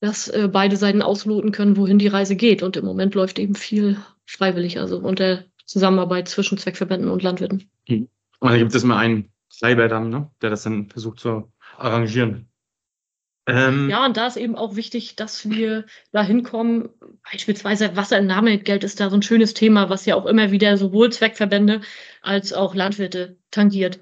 [0.00, 2.62] dass äh, beide Seiten ausloten können, wohin die Reise geht.
[2.62, 7.70] Und im Moment läuft eben viel freiwillig, also unter Zusammenarbeit zwischen Zweckverbänden und Landwirten.
[7.86, 8.08] Hm.
[8.40, 12.48] Und dann gibt es immer einen Treiber dann, ne, der das dann versucht zu arrangieren.
[13.46, 16.88] Ähm, ja, und da ist eben auch wichtig, dass wir da hinkommen.
[17.30, 21.82] Beispielsweise Wasserentnahmegeld ist da so ein schönes Thema, was ja auch immer wieder sowohl Zweckverbände
[22.22, 24.00] als auch Landwirte tangiert.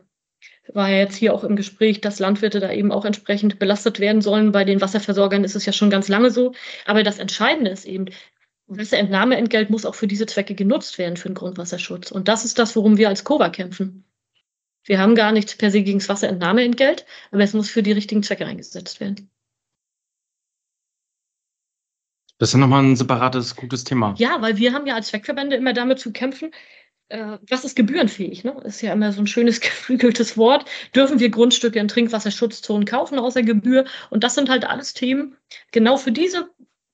[0.74, 4.22] war ja jetzt hier auch im Gespräch, dass Landwirte da eben auch entsprechend belastet werden
[4.22, 4.52] sollen.
[4.52, 6.54] Bei den Wasserversorgern ist es ja schon ganz lange so.
[6.86, 8.06] Aber das Entscheidende ist eben,
[8.68, 12.10] Wasserentnahmeentgelt muss auch für diese Zwecke genutzt werden, für den Grundwasserschutz.
[12.12, 14.04] Und das ist das, worum wir als COVA kämpfen.
[14.84, 18.22] Wir haben gar nichts per se gegen das Wasserentnahmeentgelt, aber es muss für die richtigen
[18.22, 19.31] Zwecke eingesetzt werden.
[22.42, 24.16] Das ist ja nochmal ein separates, gutes Thema.
[24.18, 26.50] Ja, weil wir haben ja als Zweckverbände immer damit zu kämpfen,
[27.08, 28.42] äh, was ist gebührenfähig?
[28.42, 28.60] Ne?
[28.64, 30.68] Ist ja immer so ein schönes geflügeltes Wort.
[30.92, 33.84] Dürfen wir Grundstücke in Trinkwasserschutzzonen kaufen außer Gebühr?
[34.10, 35.36] Und das sind halt alles Themen.
[35.70, 36.50] Genau für diese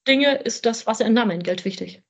[0.07, 2.03] Dinge ist das Wasserentnahmeentgelt wichtig.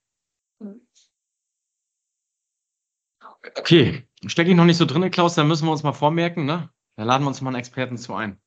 [3.54, 6.70] Okay, stecke ich noch nicht so drin, Klaus, da müssen wir uns mal vormerken, ne?
[6.96, 8.40] Da laden wir uns mal einen Experten zu ein.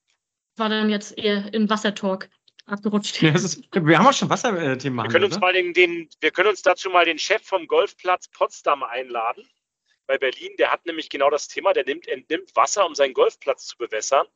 [0.57, 2.29] War dann jetzt eher in Wassertalk
[2.65, 3.21] abgerutscht.
[3.21, 5.05] Ja, ist, wir haben auch schon Wasserthemen.
[5.05, 5.39] Wir können uns ne?
[5.41, 9.47] mal den, den, wir können uns dazu mal den Chef vom Golfplatz Potsdam einladen
[10.07, 10.55] bei Berlin.
[10.57, 11.73] Der hat nämlich genau das Thema.
[11.73, 14.27] Der nimmt, entnimmt Wasser, um seinen Golfplatz zu bewässern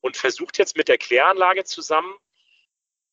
[0.00, 2.14] und versucht jetzt mit der Kläranlage zusammen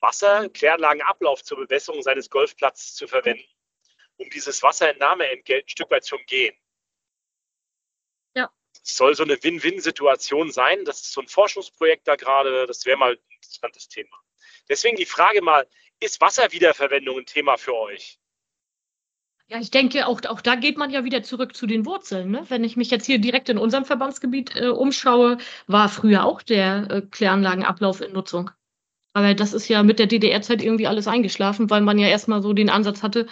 [0.02, 3.44] Wasser, Kläranlagenablauf zur Bewässerung seines Golfplatzes zu verwenden,
[4.18, 6.56] um dieses Wasserentnahmeentgelt ein Stück weit zu umgehen.
[8.36, 8.50] Ja.
[8.84, 10.86] Es soll so eine Win-Win-Situation sein.
[10.86, 12.66] Das ist so ein Forschungsprojekt da gerade.
[12.66, 14.16] Das wäre mal ein interessantes Thema.
[14.70, 15.68] Deswegen die Frage mal,
[16.00, 18.20] ist Wasserwiederverwendung ein Thema für euch?
[19.48, 22.30] Ja, ich denke, auch, auch da geht man ja wieder zurück zu den Wurzeln.
[22.30, 22.46] Ne?
[22.50, 26.88] Wenn ich mich jetzt hier direkt in unserem Verbandsgebiet äh, umschaue, war früher auch der
[26.92, 28.52] äh, Kläranlagenablauf in Nutzung.
[29.14, 32.54] Aber das ist ja mit der DDR-Zeit irgendwie alles eingeschlafen, weil man ja erstmal so
[32.54, 33.26] den Ansatz hatte,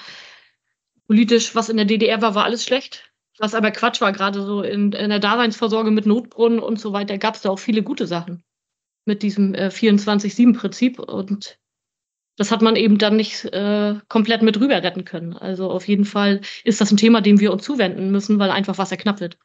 [1.05, 3.11] politisch, was in der DDR war, war alles schlecht.
[3.37, 7.19] Was aber Quatsch war, gerade so in, in der Daseinsvorsorge mit Notbrunnen und so weiter,
[7.19, 8.43] gab es da auch viele gute Sachen
[9.07, 11.59] mit diesem äh, 24-7-Prinzip und
[12.37, 15.33] das hat man eben dann nicht äh, komplett mit rüber retten können.
[15.33, 18.77] Also auf jeden Fall ist das ein Thema, dem wir uns zuwenden müssen, weil einfach
[18.77, 19.39] Wasser knapp wird.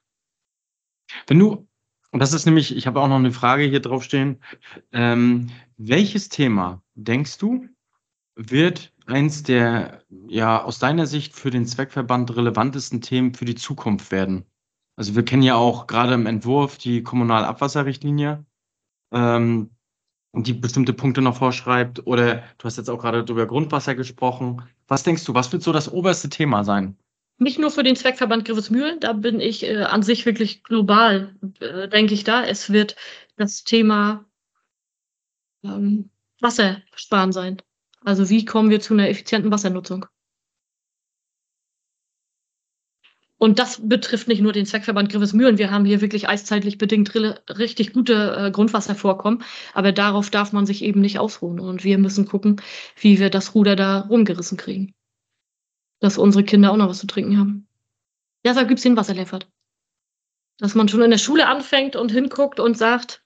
[1.26, 1.66] Wenn du,
[2.10, 4.42] und das ist nämlich, ich habe auch noch eine Frage hier draufstehen,
[4.92, 7.66] ähm, welches Thema denkst du
[8.34, 14.10] wird eins der, ja, aus deiner Sicht für den Zweckverband relevantesten Themen für die Zukunft
[14.12, 14.44] werden?
[14.96, 18.44] Also wir kennen ja auch gerade im Entwurf die Kommunalabwasserrichtlinie
[19.12, 19.70] ähm,
[20.34, 22.06] die bestimmte Punkte noch vorschreibt.
[22.06, 24.62] Oder du hast jetzt auch gerade über Grundwasser gesprochen.
[24.88, 26.96] Was denkst du, was wird so das oberste Thema sein?
[27.38, 31.88] Nicht nur für den Zweckverband Grevesmühlen, da bin ich äh, an sich wirklich global, äh,
[31.88, 32.44] denke ich da.
[32.44, 32.96] Es wird
[33.36, 34.24] das Thema
[35.64, 36.10] ähm,
[36.40, 37.60] Wassersparen sein.
[38.04, 40.06] Also wie kommen wir zu einer effizienten Wassernutzung?
[43.42, 45.58] Und das betrifft nicht nur den Zweckverband Grivesmühlen.
[45.58, 49.42] Wir haben hier wirklich eiszeitlich bedingt richtig gute äh, Grundwasservorkommen.
[49.74, 51.58] Aber darauf darf man sich eben nicht ausruhen.
[51.58, 52.62] Und wir müssen gucken,
[52.94, 54.94] wie wir das Ruder da rumgerissen kriegen.
[55.98, 57.66] Dass unsere Kinder auch noch was zu trinken haben.
[58.44, 59.48] Deshalb gibt es den Wasserlehrfahrt.
[60.58, 63.24] Dass man schon in der Schule anfängt und hinguckt und sagt,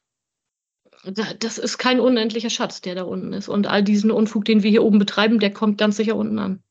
[1.05, 3.51] das ist kein unendlicher Schatz, der da unten ist.
[3.51, 6.63] Und all diesen Unfug, den wir hier oben betreiben, der kommt ganz sicher unten an.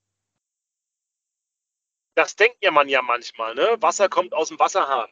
[2.16, 3.78] Das denkt ja man ja manchmal, ne?
[3.80, 5.10] Wasser kommt aus dem Wasserhahn.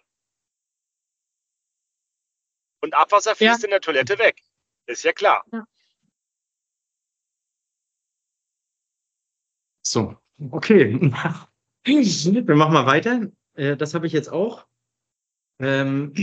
[2.81, 3.65] Und Abwasser fließt ja.
[3.65, 4.41] in der Toilette weg.
[4.87, 5.45] Ist ja klar.
[5.51, 5.65] Ja.
[9.85, 10.17] So,
[10.51, 10.99] okay.
[11.85, 13.27] Wir machen mal weiter.
[13.55, 14.65] Äh, das habe ich jetzt auch.
[15.59, 16.13] Ähm,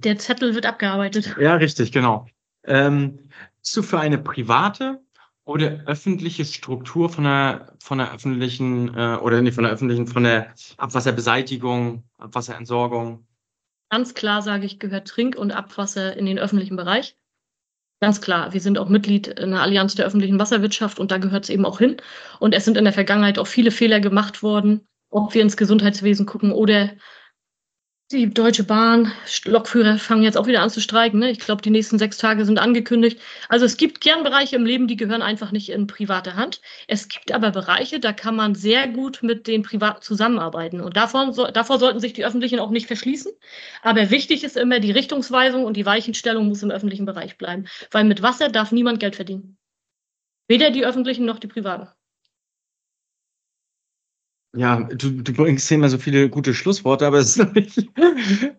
[0.00, 1.36] der Zettel wird abgearbeitet.
[1.38, 2.26] Ja, richtig, genau.
[2.64, 3.30] Ähm,
[3.60, 5.03] bist du für eine private
[5.44, 10.24] oder öffentliche Struktur von der, von der öffentlichen, äh, oder nicht von der öffentlichen, von
[10.24, 13.26] der Abwasserbeseitigung, Abwasserentsorgung?
[13.90, 17.16] Ganz klar sage ich, gehört Trink- und Abwasser in den öffentlichen Bereich.
[18.00, 21.44] Ganz klar, wir sind auch Mitglied in der Allianz der öffentlichen Wasserwirtschaft und da gehört
[21.44, 21.96] es eben auch hin.
[22.40, 26.26] Und es sind in der Vergangenheit auch viele Fehler gemacht worden, ob wir ins Gesundheitswesen
[26.26, 26.90] gucken oder
[28.12, 29.12] die Deutsche Bahn,
[29.44, 31.20] Lokführer fangen jetzt auch wieder an zu streiken.
[31.20, 31.30] Ne?
[31.30, 33.20] Ich glaube, die nächsten sechs Tage sind angekündigt.
[33.48, 36.60] Also es gibt Kernbereiche im Leben, die gehören einfach nicht in private Hand.
[36.86, 40.80] Es gibt aber Bereiche, da kann man sehr gut mit den Privaten zusammenarbeiten.
[40.80, 43.32] Und davon, so, davor sollten sich die Öffentlichen auch nicht verschließen.
[43.82, 47.66] Aber wichtig ist immer, die Richtungsweisung und die Weichenstellung muss im öffentlichen Bereich bleiben.
[47.90, 49.56] Weil mit Wasser darf niemand Geld verdienen.
[50.46, 51.88] Weder die Öffentlichen noch die Privaten.
[54.56, 57.78] Ja, du, du bringst immer so viele gute Schlussworte, aber es ist nicht.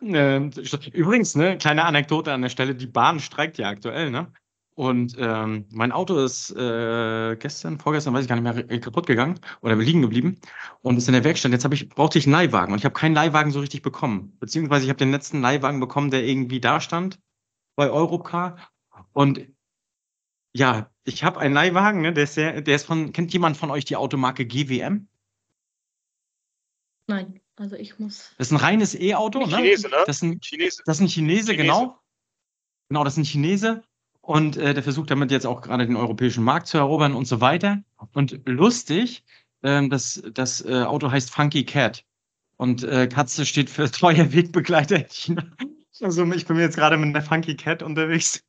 [0.02, 0.50] äh,
[0.94, 4.32] übrigens, ne, kleine Anekdote an der Stelle: Die Bahn streikt ja aktuell, ne?
[4.78, 9.40] Und ähm, mein Auto ist äh, gestern, vorgestern, weiß ich gar nicht mehr, kaputt gegangen
[9.62, 10.38] oder liegen geblieben
[10.82, 11.54] und ist in der Werkstatt.
[11.54, 14.36] Jetzt habe ich brauchte ich einen Leihwagen und ich habe keinen Leihwagen so richtig bekommen.
[14.42, 17.20] Beziehungsweise ich habe den letzten Leihwagen bekommen, der irgendwie da stand
[17.78, 18.58] bei Europcar.
[19.14, 19.48] Und
[20.54, 23.72] ja, ich habe einen Leihwagen, ne, der ist sehr, der ist von, kennt jemand von
[23.72, 25.08] euch die Automarke GWM?
[27.08, 27.40] Nein.
[27.58, 28.32] Also ich muss.
[28.38, 29.56] Das ist ein reines E-Auto, ne?
[29.56, 29.96] Chinese, ne?
[30.06, 30.82] Das ist ein, Chinese.
[30.86, 31.56] das ist ein Chinese, Chinese.
[31.56, 32.00] genau.
[32.90, 33.84] Genau, das ist ein Chinese.
[34.22, 37.42] Und äh, der versucht damit jetzt auch gerade den europäischen Markt zu erobern und so
[37.42, 37.84] weiter.
[38.14, 39.24] Und lustig,
[39.64, 42.04] ähm, das, das äh, Auto heißt Funky Cat.
[42.58, 45.44] Und äh, Katze steht für treuer Wegbegleiter in China.
[46.02, 48.44] Also ich bin jetzt gerade mit einer Funky Cat unterwegs.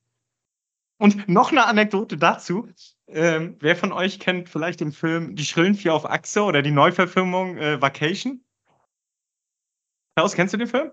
[0.98, 2.68] Und noch eine Anekdote dazu.
[3.06, 6.70] Ähm, wer von euch kennt vielleicht den Film Die Schrillen Vier auf Achse oder die
[6.70, 8.42] Neuverfilmung äh, Vacation?
[10.16, 10.92] Klaus, kennst du den Film?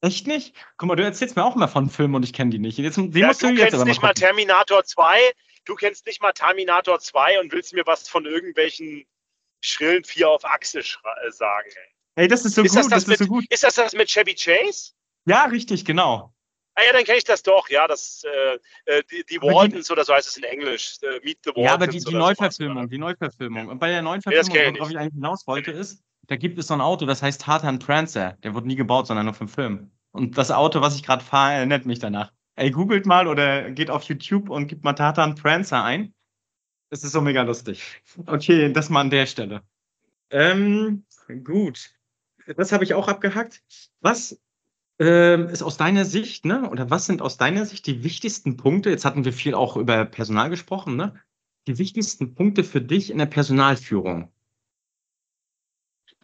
[0.00, 0.54] Echt nicht?
[0.76, 2.78] Guck mal, du erzählst mir auch immer von Filmen und ich kenne die nicht.
[2.78, 4.14] Jetzt, den Ja, musst du du jetzt kennst nicht mal mal.
[4.14, 5.32] Terminator 2.
[5.64, 9.06] Du kennst nicht mal Terminator 2 und willst mir was von irgendwelchen
[9.62, 11.70] schrillen Vier auf Achse äh, sagen.
[12.16, 12.28] Ey.
[12.28, 13.44] Das ist so Ist gut, das das das, ist so mit- gut.
[13.50, 14.92] Ist das das mit Chevy Chase?
[15.26, 16.32] Ja, richtig, genau.
[16.76, 17.68] Ah ja, dann kenne ich das doch.
[17.70, 20.96] Ja, das äh, äh, die, die die- Waltons oder so heißt es in Englisch.
[21.02, 21.64] Äh, Meet the Waltons.
[21.64, 22.14] Ja, aber die, die.
[22.14, 23.68] Neuverfilmung, die Neuverfilmung.
[23.68, 26.80] Und bei der Neuverfilmung, worauf ich eigentlich hinaus wollte, ist, da gibt es so ein
[26.80, 28.36] Auto, das heißt Tartan Prancer.
[28.42, 29.90] Der wurde nie gebaut, sondern nur für den Film.
[30.12, 32.32] Und das Auto, was ich gerade fahre, erinnert mich danach.
[32.56, 36.14] Ey, googelt mal oder geht auf YouTube und gibt mal Tartan Prancer ein.
[36.90, 37.82] Das ist so mega lustig.
[38.26, 39.62] Okay, das mal an der Stelle.
[40.30, 41.04] Ähm,
[41.42, 41.90] gut.
[42.56, 43.62] Das habe ich auch abgehackt.
[44.00, 44.40] Was
[45.00, 46.70] ähm, ist aus deiner Sicht, ne?
[46.70, 48.90] Oder was sind aus deiner Sicht die wichtigsten Punkte?
[48.90, 51.20] Jetzt hatten wir viel auch über Personal gesprochen, ne?
[51.66, 54.30] Die wichtigsten Punkte für dich in der Personalführung.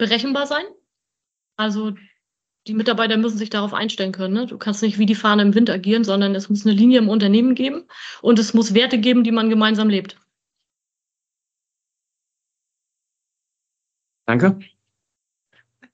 [0.01, 0.63] Berechenbar sein.
[1.57, 1.93] Also
[2.65, 4.33] die Mitarbeiter müssen sich darauf einstellen können.
[4.33, 4.47] Ne?
[4.47, 7.07] Du kannst nicht wie die Fahne im Wind agieren, sondern es muss eine Linie im
[7.07, 7.87] Unternehmen geben
[8.23, 10.19] und es muss Werte geben, die man gemeinsam lebt.
[14.25, 14.59] Danke.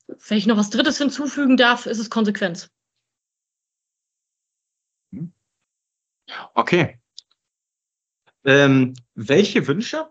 [0.08, 2.72] Wenn ich noch was Drittes hinzufügen darf, ist es Konsequenz.
[6.54, 6.98] Okay.
[8.46, 10.10] Ähm, welche Wünsche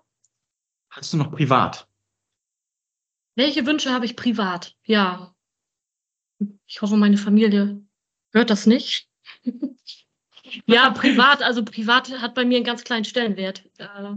[0.91, 1.89] hast du noch privat?
[3.37, 4.75] Welche Wünsche habe ich privat?
[4.85, 5.35] Ja.
[6.67, 7.83] Ich hoffe, meine Familie
[8.33, 9.09] hört das nicht.
[10.67, 13.65] ja, privat, also privat hat bei mir einen ganz kleinen Stellenwert.
[13.79, 14.15] Äh,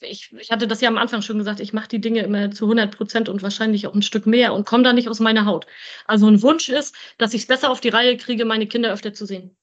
[0.00, 2.66] Ich, ich hatte das ja am Anfang schon gesagt, ich mache die Dinge immer zu
[2.66, 5.66] 100 Prozent und wahrscheinlich auch ein Stück mehr und komme da nicht aus meiner Haut.
[6.06, 9.12] Also ein Wunsch ist, dass ich es besser auf die Reihe kriege, meine Kinder öfter
[9.12, 9.56] zu sehen.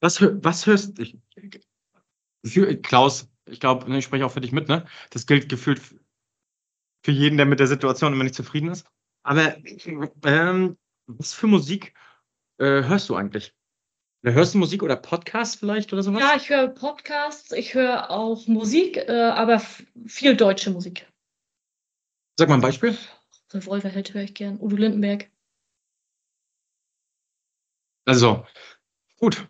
[0.00, 2.80] Was, was hörst du?
[2.82, 4.86] Klaus, ich glaube, ich spreche auch für dich mit, ne?
[5.10, 5.80] Das gilt gefühlt
[7.02, 8.86] für jeden, der mit der Situation immer nicht zufrieden ist.
[9.22, 9.56] Aber
[10.24, 11.94] ähm, was für Musik
[12.58, 13.54] äh, hörst du eigentlich?
[14.22, 16.20] Hörst du Musik oder Podcast vielleicht oder sowas?
[16.20, 19.62] Ja, ich höre Podcasts, ich höre auch Musik, äh, aber
[20.06, 21.10] viel deutsche Musik.
[22.38, 22.96] Sag mal ein Beispiel.
[23.52, 24.60] Revolverheld höre ich gern.
[24.60, 25.30] Udo Lindenberg.
[28.04, 28.46] Also,
[29.18, 29.48] gut.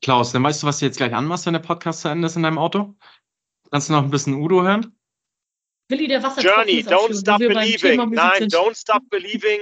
[0.00, 2.36] Klaus, dann weißt du, was du jetzt gleich anmachst, wenn der Podcast zu Ende ist
[2.36, 2.94] in deinem Auto?
[3.74, 4.96] Kannst du noch ein bisschen Udo hören?
[5.88, 8.08] Willi der Wassertropfen Journey, don't stop believing.
[8.10, 8.54] Nein, sind.
[8.54, 9.58] don't stop believing.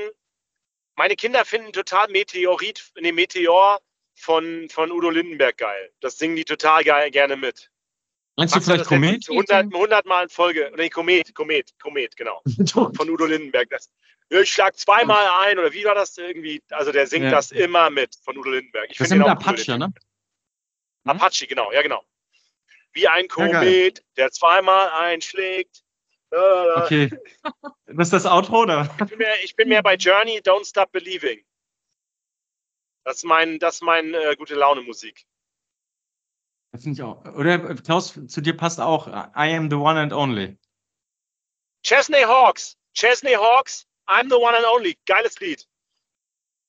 [0.96, 3.80] Meine Kinder finden total Meteorit, nee, Meteor
[4.14, 5.90] von, von Udo Lindenberg geil.
[6.00, 7.70] Das singen die total geil, gerne mit.
[8.36, 9.28] Meinst du vielleicht das Komet?
[9.28, 10.70] letztens 100, 100 Mal in Folge.
[10.76, 12.42] Nee, Komet, Komet, Komet, genau.
[12.94, 13.70] Von Udo Lindenberg.
[13.70, 13.90] Das,
[14.28, 16.62] ich schlag zweimal ein, oder wie war das irgendwie?
[16.68, 17.30] Also der singt Ja.
[17.30, 18.90] das immer mit von Udo Lindenberg.
[18.90, 19.94] Ich Das ist mit cool, Apache, den ne?
[21.06, 22.04] Apache, genau, ja, genau.
[22.93, 23.28] Wie ein Ja.
[23.28, 25.82] Komet, der zweimal einschlägt.
[26.30, 26.84] Lalalala.
[26.84, 27.11] Okay.
[27.95, 28.88] Das ist das Outro, oder?
[28.99, 31.45] Ich bin mehr, ich bin mehr bei Journey, Don't Stop Believing.
[33.05, 35.26] Das ist mein, das ist mein äh, gute Laune Musik.
[36.72, 37.22] Das finde ich auch.
[37.34, 40.57] Oder äh, Klaus, zu dir passt auch I am the one and only.
[41.82, 44.99] Chesney Hawks, Chesney Hawks, I'm the one and only.
[45.05, 45.68] Geiles Lied.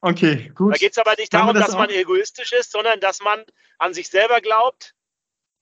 [0.02, 0.74] Okay, gut.
[0.74, 3.46] Da geht es aber nicht darum, das dass man egoistisch ist, sondern dass man
[3.78, 4.94] an sich selber glaubt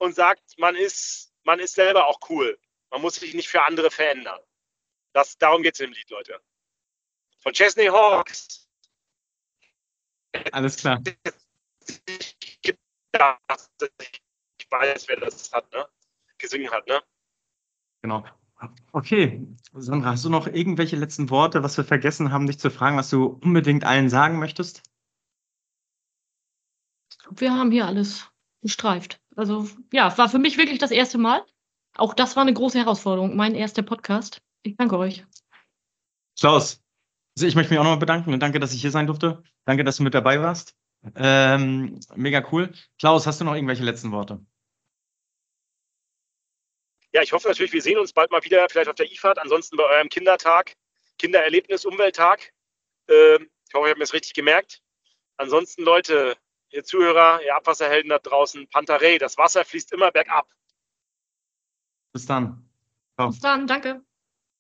[0.01, 2.59] und sagt, man ist, man ist selber auch cool.
[2.89, 4.39] Man muss sich nicht für andere verändern.
[5.13, 6.41] Das, darum geht es im Lied, Leute.
[7.39, 8.67] Von Chesney Hawks.
[10.51, 11.03] Alles klar.
[11.85, 12.73] Ich
[14.71, 15.87] weiß, wer das hat, ne?
[16.39, 17.03] Gesungen hat, ne?
[18.01, 18.25] Genau.
[18.93, 22.97] Okay, Sandra, hast du noch irgendwelche letzten Worte, was wir vergessen haben, dich zu fragen,
[22.97, 24.81] was du unbedingt allen sagen möchtest?
[27.29, 28.27] Wir haben hier alles
[28.61, 29.20] gestreift.
[29.36, 31.45] Also ja, war für mich wirklich das erste Mal.
[31.95, 33.36] Auch das war eine große Herausforderung.
[33.36, 34.41] Mein erster Podcast.
[34.63, 35.25] Ich danke euch.
[36.39, 36.82] Klaus,
[37.36, 39.43] also ich möchte mich auch nochmal bedanken und danke, dass ich hier sein durfte.
[39.65, 40.75] Danke, dass du mit dabei warst.
[41.15, 42.71] Ähm, mega cool.
[42.99, 44.45] Klaus, hast du noch irgendwelche letzten Worte?
[47.13, 49.75] Ja, ich hoffe natürlich, wir sehen uns bald mal wieder, vielleicht auf der IFAD, ansonsten
[49.75, 50.75] bei eurem Kindertag,
[51.17, 52.53] Kindererlebnis, Umwelttag.
[53.09, 54.82] Ähm, ich hoffe, ihr habt mir das richtig gemerkt.
[55.38, 56.38] Ansonsten, Leute,
[56.72, 60.47] ihr Zuhörer, ihr Abwasserhelden da draußen, Pantarei, das Wasser fließt immer bergab.
[62.13, 62.69] Bis dann.
[63.15, 63.30] Ciao.
[63.30, 64.03] Bis dann, danke.